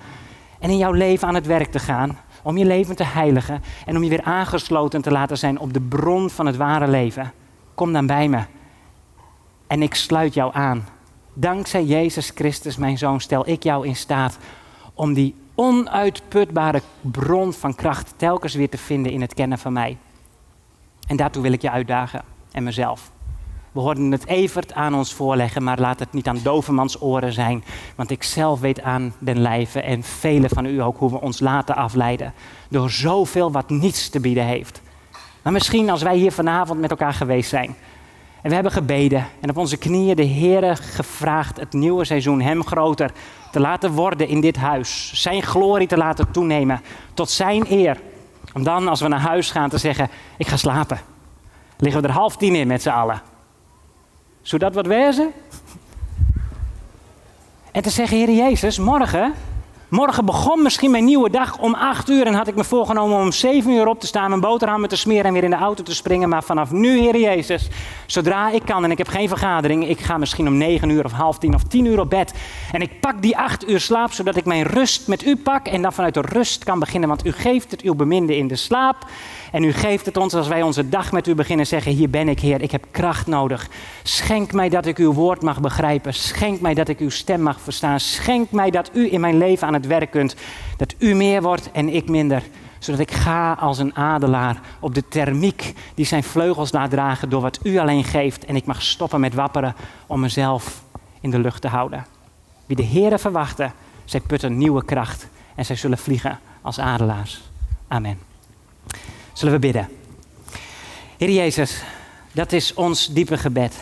en 0.58 0.70
in 0.70 0.76
jouw 0.76 0.92
leven 0.92 1.28
aan 1.28 1.34
het 1.34 1.46
werk 1.46 1.70
te 1.70 1.78
gaan, 1.78 2.18
om 2.42 2.56
je 2.56 2.64
leven 2.64 2.96
te 2.96 3.04
heiligen 3.04 3.62
en 3.86 3.96
om 3.96 4.02
je 4.02 4.08
weer 4.08 4.22
aangesloten 4.22 5.02
te 5.02 5.10
laten 5.10 5.38
zijn 5.38 5.58
op 5.58 5.72
de 5.72 5.80
bron 5.80 6.30
van 6.30 6.46
het 6.46 6.56
ware 6.56 6.88
leven, 6.88 7.32
kom 7.74 7.92
dan 7.92 8.06
bij 8.06 8.28
me. 8.28 8.42
En 9.66 9.82
ik 9.82 9.94
sluit 9.94 10.34
jou 10.34 10.54
aan. 10.54 10.88
Dankzij 11.34 11.84
Jezus 11.84 12.30
Christus, 12.34 12.76
mijn 12.76 12.98
zoon, 12.98 13.20
stel 13.20 13.48
ik 13.48 13.62
jou 13.62 13.86
in 13.86 13.96
staat 13.96 14.38
om 14.94 15.14
die 15.14 15.34
onuitputbare 15.54 16.82
bron 17.00 17.52
van 17.52 17.74
kracht 17.74 18.14
telkens 18.16 18.54
weer 18.54 18.68
te 18.68 18.78
vinden 18.78 19.12
in 19.12 19.20
het 19.20 19.34
kennen 19.34 19.58
van 19.58 19.72
mij. 19.72 19.98
En 21.06 21.16
daartoe 21.16 21.42
wil 21.42 21.52
ik 21.52 21.62
je 21.62 21.70
uitdagen 21.70 22.22
en 22.52 22.62
mezelf. 22.62 23.10
We 23.72 23.80
hoorden 23.80 24.10
het 24.10 24.26
Evert 24.26 24.72
aan 24.72 24.94
ons 24.94 25.14
voorleggen, 25.14 25.62
maar 25.62 25.80
laat 25.80 25.98
het 25.98 26.12
niet 26.12 26.28
aan 26.28 26.40
dovermans 26.42 27.02
oren 27.02 27.32
zijn. 27.32 27.64
Want 27.96 28.10
ik 28.10 28.22
zelf 28.22 28.60
weet 28.60 28.82
aan 28.82 29.14
den 29.18 29.40
lijve 29.40 29.80
en 29.80 30.02
velen 30.02 30.50
van 30.50 30.64
u 30.64 30.82
ook 30.82 30.98
hoe 30.98 31.10
we 31.10 31.20
ons 31.20 31.40
laten 31.40 31.76
afleiden. 31.76 32.32
Door 32.68 32.90
zoveel 32.90 33.52
wat 33.52 33.70
niets 33.70 34.08
te 34.08 34.20
bieden 34.20 34.44
heeft. 34.44 34.82
Maar 35.42 35.52
misschien 35.52 35.90
als 35.90 36.02
wij 36.02 36.16
hier 36.16 36.32
vanavond 36.32 36.80
met 36.80 36.90
elkaar 36.90 37.12
geweest 37.12 37.48
zijn. 37.48 37.76
En 38.42 38.48
we 38.48 38.54
hebben 38.54 38.72
gebeden 38.72 39.26
en 39.40 39.50
op 39.50 39.56
onze 39.56 39.76
knieën 39.76 40.16
de 40.16 40.22
Heer 40.22 40.76
gevraagd 40.76 41.60
het 41.60 41.72
nieuwe 41.72 42.04
seizoen 42.04 42.40
hem 42.40 42.64
groter 42.64 43.10
te 43.50 43.60
laten 43.60 43.92
worden 43.92 44.28
in 44.28 44.40
dit 44.40 44.56
huis. 44.56 45.12
Zijn 45.14 45.42
glorie 45.42 45.86
te 45.86 45.96
laten 45.96 46.30
toenemen 46.30 46.80
tot 47.14 47.30
zijn 47.30 47.64
eer. 47.72 48.00
Om 48.54 48.64
dan 48.64 48.88
als 48.88 49.00
we 49.00 49.08
naar 49.08 49.20
huis 49.20 49.50
gaan 49.50 49.68
te 49.68 49.78
zeggen, 49.78 50.08
ik 50.36 50.46
ga 50.46 50.56
slapen. 50.56 51.00
Liggen 51.76 52.02
we 52.02 52.08
er 52.08 52.14
half 52.14 52.36
tien 52.36 52.54
in 52.54 52.66
met 52.66 52.82
z'n 52.82 52.88
allen. 52.88 53.29
Zou 54.50 54.62
dat 54.62 54.74
wat 54.74 54.86
wezen? 54.86 55.32
En 57.72 57.82
te 57.82 57.90
zeggen, 57.90 58.16
Heer 58.16 58.30
Jezus, 58.30 58.78
morgen, 58.78 59.34
morgen 59.88 60.24
begon 60.24 60.62
misschien 60.62 60.90
mijn 60.90 61.04
nieuwe 61.04 61.30
dag 61.30 61.58
om 61.58 61.74
acht 61.74 62.08
uur 62.08 62.26
en 62.26 62.34
had 62.34 62.48
ik 62.48 62.54
me 62.54 62.64
voorgenomen 62.64 63.16
om 63.16 63.22
om 63.22 63.32
zeven 63.32 63.72
uur 63.72 63.86
op 63.86 64.00
te 64.00 64.06
staan, 64.06 64.28
mijn 64.28 64.40
boterhammen 64.40 64.88
te 64.88 64.96
smeren 64.96 65.24
en 65.24 65.32
weer 65.32 65.44
in 65.44 65.50
de 65.50 65.56
auto 65.56 65.82
te 65.82 65.94
springen. 65.94 66.28
Maar 66.28 66.42
vanaf 66.42 66.70
nu, 66.70 66.98
Heer 66.98 67.20
Jezus, 67.20 67.68
zodra 68.06 68.50
ik 68.50 68.62
kan 68.64 68.84
en 68.84 68.90
ik 68.90 68.98
heb 68.98 69.08
geen 69.08 69.28
vergadering, 69.28 69.88
ik 69.88 70.00
ga 70.00 70.18
misschien 70.18 70.46
om 70.46 70.56
negen 70.56 70.88
uur 70.88 71.04
of 71.04 71.12
half 71.12 71.38
tien 71.38 71.54
of 71.54 71.62
tien 71.62 71.84
uur 71.84 72.00
op 72.00 72.10
bed. 72.10 72.34
En 72.72 72.80
ik 72.80 73.00
pak 73.00 73.22
die 73.22 73.36
acht 73.36 73.68
uur 73.68 73.80
slaap, 73.80 74.12
zodat 74.12 74.36
ik 74.36 74.44
mijn 74.44 74.62
rust 74.62 75.08
met 75.08 75.24
u 75.24 75.36
pak 75.36 75.66
en 75.66 75.82
dan 75.82 75.92
vanuit 75.92 76.14
de 76.14 76.20
rust 76.20 76.64
kan 76.64 76.78
beginnen. 76.78 77.08
Want 77.08 77.26
u 77.26 77.32
geeft 77.32 77.70
het 77.70 77.82
uw 77.82 77.94
beminde 77.94 78.36
in 78.36 78.48
de 78.48 78.56
slaap. 78.56 79.06
En 79.52 79.64
u 79.64 79.72
geeft 79.72 80.06
het 80.06 80.16
ons 80.16 80.34
als 80.34 80.48
wij 80.48 80.62
onze 80.62 80.88
dag 80.88 81.12
met 81.12 81.26
u 81.26 81.34
beginnen 81.34 81.66
zeggen, 81.66 81.92
hier 81.92 82.10
ben 82.10 82.28
ik 82.28 82.40
Heer, 82.40 82.62
ik 82.62 82.70
heb 82.70 82.84
kracht 82.90 83.26
nodig. 83.26 83.68
Schenk 84.02 84.52
mij 84.52 84.68
dat 84.68 84.86
ik 84.86 84.98
uw 84.98 85.12
woord 85.12 85.42
mag 85.42 85.60
begrijpen. 85.60 86.14
Schenk 86.14 86.60
mij 86.60 86.74
dat 86.74 86.88
ik 86.88 86.98
uw 86.98 87.10
stem 87.10 87.42
mag 87.42 87.60
verstaan. 87.60 88.00
Schenk 88.00 88.50
mij 88.50 88.70
dat 88.70 88.90
u 88.92 89.12
in 89.12 89.20
mijn 89.20 89.38
leven 89.38 89.66
aan 89.66 89.74
het 89.74 89.86
werk 89.86 90.10
kunt. 90.10 90.36
Dat 90.76 90.94
u 90.98 91.14
meer 91.14 91.42
wordt 91.42 91.70
en 91.72 91.88
ik 91.88 92.08
minder. 92.08 92.42
Zodat 92.78 93.00
ik 93.00 93.10
ga 93.10 93.52
als 93.52 93.78
een 93.78 93.96
adelaar 93.96 94.60
op 94.80 94.94
de 94.94 95.08
thermiek 95.08 95.74
die 95.94 96.06
zijn 96.06 96.22
vleugels 96.22 96.72
laat 96.72 96.90
dragen 96.90 97.30
door 97.30 97.40
wat 97.40 97.60
u 97.62 97.78
alleen 97.78 98.04
geeft. 98.04 98.44
En 98.44 98.56
ik 98.56 98.66
mag 98.66 98.82
stoppen 98.82 99.20
met 99.20 99.34
wapperen 99.34 99.74
om 100.06 100.20
mezelf 100.20 100.82
in 101.20 101.30
de 101.30 101.38
lucht 101.38 101.60
te 101.60 101.68
houden. 101.68 102.06
Wie 102.66 102.76
de 102.76 102.84
Heere 102.84 103.18
verwachten, 103.18 103.72
zij 104.04 104.20
putten 104.20 104.58
nieuwe 104.58 104.84
kracht 104.84 105.28
en 105.54 105.64
zij 105.64 105.76
zullen 105.76 105.98
vliegen 105.98 106.38
als 106.62 106.78
adelaars. 106.78 107.42
Amen. 107.88 108.29
Zullen 109.40 109.54
we 109.54 109.66
bidden? 109.66 109.88
Heer 111.16 111.30
Jezus, 111.30 111.82
dat 112.32 112.52
is 112.52 112.74
ons 112.74 113.06
diepe 113.06 113.38
gebed. 113.38 113.74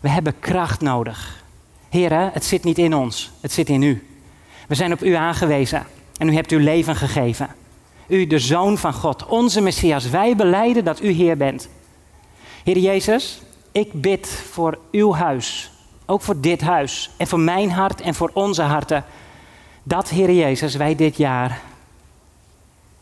We 0.00 0.08
hebben 0.08 0.38
kracht 0.38 0.80
nodig. 0.80 1.44
Heer, 1.88 2.32
het 2.32 2.44
zit 2.44 2.64
niet 2.64 2.78
in 2.78 2.94
ons, 2.94 3.30
het 3.40 3.52
zit 3.52 3.68
in 3.68 3.82
u. 3.82 4.06
We 4.68 4.74
zijn 4.74 4.92
op 4.92 5.02
u 5.02 5.14
aangewezen 5.14 5.86
en 6.16 6.28
u 6.28 6.34
hebt 6.34 6.50
uw 6.50 6.58
leven 6.58 6.96
gegeven. 6.96 7.48
U, 8.06 8.26
de 8.26 8.38
Zoon 8.38 8.78
van 8.78 8.92
God, 8.92 9.26
onze 9.26 9.60
Messias. 9.60 10.08
Wij 10.08 10.36
beleiden 10.36 10.84
dat 10.84 11.02
u 11.02 11.10
Heer 11.10 11.36
bent. 11.36 11.68
Heer 12.64 12.78
Jezus, 12.78 13.40
ik 13.72 13.92
bid 13.92 14.28
voor 14.28 14.78
uw 14.90 15.14
huis, 15.14 15.70
ook 16.06 16.22
voor 16.22 16.40
dit 16.40 16.60
huis 16.60 17.10
en 17.16 17.26
voor 17.26 17.40
mijn 17.40 17.70
hart 17.70 18.00
en 18.00 18.14
voor 18.14 18.30
onze 18.34 18.62
harten. 18.62 19.04
Dat, 19.82 20.08
Heer 20.08 20.32
Jezus, 20.32 20.74
wij 20.74 20.94
dit 20.94 21.16
jaar 21.16 21.60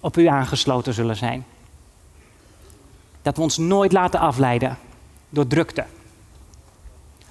op 0.00 0.16
u 0.16 0.26
aangesloten 0.26 0.94
zullen 0.94 1.16
zijn. 1.16 1.44
Dat 3.26 3.36
we 3.36 3.42
ons 3.42 3.56
nooit 3.56 3.92
laten 3.92 4.20
afleiden 4.20 4.78
door 5.28 5.46
drukte. 5.46 5.84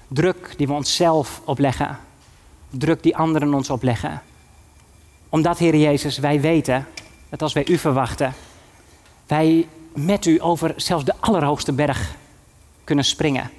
Druk 0.08 0.54
die 0.56 0.66
we 0.66 0.72
onszelf 0.72 1.40
opleggen. 1.44 1.98
Druk 2.70 3.02
die 3.02 3.16
anderen 3.16 3.54
ons 3.54 3.70
opleggen. 3.70 4.22
Omdat, 5.28 5.58
Heer 5.58 5.76
Jezus, 5.76 6.18
wij 6.18 6.40
weten 6.40 6.86
dat 7.28 7.42
als 7.42 7.52
wij 7.52 7.66
u 7.66 7.78
verwachten, 7.78 8.34
wij 9.26 9.68
met 9.92 10.26
u 10.26 10.42
over 10.42 10.72
zelfs 10.76 11.04
de 11.04 11.14
allerhoogste 11.20 11.72
berg 11.72 12.14
kunnen 12.84 13.04
springen. 13.04 13.50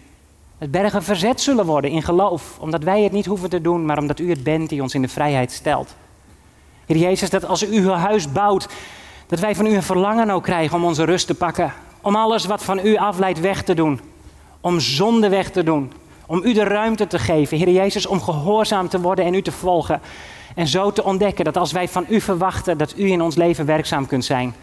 Dat 0.58 0.72
bergen 0.72 1.04
verzet 1.04 1.42
zullen 1.42 1.66
worden 1.66 1.92
in 1.92 2.04
geloof, 2.04 2.58
omdat 2.60 2.84
wij 2.84 3.04
het 3.04 3.12
niet 3.12 3.26
hoeven 3.26 3.50
te 3.50 3.62
doen, 3.62 3.86
maar 3.86 3.98
omdat 3.98 4.20
u 4.20 4.30
het 4.30 4.44
bent 4.44 4.70
die 4.70 4.82
ons 4.82 4.94
in 4.94 5.02
de 5.02 5.08
vrijheid 5.08 5.52
stelt. 5.52 5.96
Heer 6.86 6.98
Jezus, 6.98 7.30
dat 7.30 7.46
als 7.46 7.64
u 7.64 7.68
uw 7.68 7.90
huis 7.90 8.32
bouwt, 8.32 8.68
dat 9.28 9.40
wij 9.40 9.56
van 9.56 9.66
u 9.66 9.76
een 9.76 9.84
verlangen 9.84 10.30
ook 10.30 10.44
krijgen 10.44 10.78
om 10.78 10.86
onze 10.86 11.04
rust 11.04 11.28
te 11.28 11.36
pakken, 11.36 11.74
om 12.08 12.16
alles 12.16 12.46
wat 12.46 12.64
van 12.64 12.80
u 12.86 12.96
afleidt 12.96 13.40
weg 13.40 13.64
te 13.64 13.74
doen. 13.74 14.00
Om 14.62 14.80
zonde 14.80 15.30
weg 15.30 15.52
te 15.52 15.64
doen. 15.64 15.92
Om 16.26 16.42
u 16.44 16.54
de 16.54 16.64
ruimte 16.64 17.08
te 17.08 17.20
geven, 17.20 17.58
Heer 17.58 17.70
Jezus, 17.70 18.06
om 18.06 18.22
gehoorzaam 18.22 18.88
te 18.88 19.02
worden 19.02 19.26
en 19.26 19.34
u 19.34 19.42
te 19.42 19.52
volgen. 19.52 20.02
En 20.56 20.68
zo 20.68 20.92
te 20.92 21.04
ontdekken 21.04 21.46
dat 21.46 21.58
als 21.58 21.72
wij 21.72 21.88
van 21.88 22.06
u 22.10 22.22
verwachten 22.22 22.78
dat 22.78 22.94
u 22.98 23.10
in 23.12 23.22
ons 23.22 23.36
leven 23.36 23.66
werkzaam 23.66 24.08
kunt 24.08 24.26
zijn, 24.26 24.54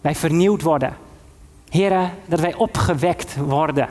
wij 0.00 0.14
vernieuwd 0.14 0.62
worden. 0.62 0.96
Heer, 1.68 2.10
dat 2.26 2.40
wij 2.40 2.54
opgewekt 2.54 3.36
worden. 3.36 3.88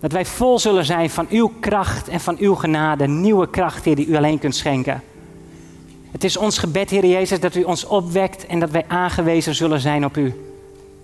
Dat 0.00 0.12
wij 0.12 0.24
vol 0.24 0.58
zullen 0.58 0.84
zijn 0.84 1.10
van 1.10 1.26
uw 1.30 1.52
kracht 1.60 2.08
en 2.08 2.20
van 2.20 2.36
uw 2.38 2.54
genade. 2.54 3.06
Nieuwe 3.06 3.50
kracht, 3.50 3.84
Heer, 3.84 3.96
die 3.96 4.06
u 4.06 4.16
alleen 4.16 4.38
kunt 4.38 4.56
schenken. 4.56 5.02
Het 6.10 6.24
is 6.24 6.36
ons 6.36 6.58
gebed, 6.58 6.90
Heer 6.90 7.06
Jezus, 7.06 7.40
dat 7.40 7.54
u 7.54 7.62
ons 7.62 7.86
opwekt 7.86 8.46
en 8.46 8.60
dat 8.60 8.70
wij 8.70 8.84
aangewezen 8.88 9.54
zullen 9.54 9.80
zijn 9.80 10.04
op 10.04 10.16
u. 10.16 10.51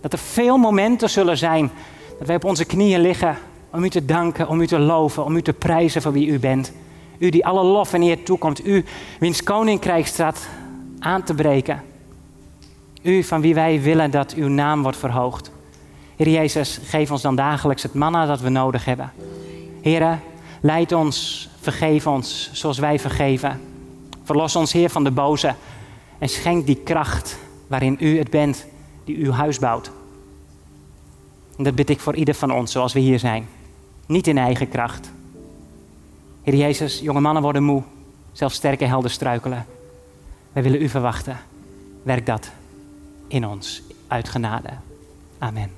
Dat 0.01 0.13
er 0.13 0.19
veel 0.19 0.57
momenten 0.57 1.11
zullen 1.11 1.39
zijn 1.39 1.71
dat 2.19 2.27
wij 2.27 2.37
op 2.37 2.45
onze 2.45 2.65
knieën 2.65 3.01
liggen 3.01 3.37
om 3.71 3.85
u 3.85 3.91
te 3.91 4.05
danken, 4.05 4.49
om 4.49 4.61
u 4.61 4.67
te 4.67 4.79
loven, 4.79 5.25
om 5.25 5.37
u 5.37 5.43
te 5.43 5.53
prijzen 5.53 6.03
voor 6.03 6.13
wie 6.13 6.27
u 6.27 6.39
bent. 6.39 6.73
U 7.19 7.31
die 7.31 7.47
alle 7.47 7.63
lof 7.63 7.93
en 7.93 8.03
eer 8.03 8.23
toekomt. 8.23 8.67
U 8.67 8.85
wiens 9.21 9.43
koninkrijk 9.43 10.07
staat 10.07 10.49
aan 10.99 11.23
te 11.23 11.35
breken. 11.35 11.83
U 13.03 13.23
van 13.23 13.41
wie 13.41 13.55
wij 13.55 13.83
willen 13.83 14.11
dat 14.11 14.35
uw 14.35 14.49
naam 14.49 14.83
wordt 14.83 14.99
verhoogd. 14.99 15.51
Heer 16.17 16.29
Jezus, 16.29 16.81
geef 16.85 17.11
ons 17.11 17.23
dan 17.23 17.37
dagelijks 17.37 17.83
het 17.83 17.95
manna 17.95 18.27
dat 18.27 18.41
we 18.41 18.49
nodig 18.49 18.85
hebben. 18.85 19.13
Heer, 19.81 20.19
leid 20.61 20.93
ons, 20.93 21.49
vergeef 21.61 22.07
ons 22.07 22.51
zoals 22.53 22.79
wij 22.79 22.99
vergeven. 22.99 23.61
Verlos 24.25 24.57
ons, 24.57 24.73
Heer, 24.73 24.91
van 24.91 25.05
de 25.05 25.11
boze. 25.11 25.55
En 26.19 26.29
schenk 26.29 26.67
die 26.67 26.81
kracht 26.85 27.39
waarin 27.67 27.97
u 28.01 28.19
het 28.19 28.31
bent 28.31 28.67
die 29.09 29.25
uw 29.25 29.33
huis 29.33 29.59
bouwt. 29.59 29.91
En 31.57 31.65
dat 31.65 31.75
bid 31.75 31.91
ik 31.91 32.01
voor 32.01 32.15
ieder 32.15 32.35
van 32.35 32.53
ons 32.53 32.73
zoals 32.73 32.93
we 32.93 33.01
hier 33.01 33.19
zijn. 33.19 33.49
Niet 34.07 34.27
in 34.27 34.39
eigen 34.39 34.69
kracht. 34.69 35.11
Heer 36.43 36.55
Jezus, 36.55 37.01
jonge 37.01 37.21
mannen 37.21 37.43
worden 37.43 37.63
moe. 37.63 37.83
Zelfs 38.33 38.55
sterke 38.55 38.85
helden 38.85 39.11
struikelen. 39.11 39.67
Wij 40.53 40.63
willen 40.63 40.83
u 40.83 40.89
verwachten. 40.89 41.39
werk 42.03 42.27
dat 42.27 42.51
in 43.29 43.47
ons 43.47 43.83
uit 44.07 44.29
genade. 44.29 44.71
Amen. 45.39 45.78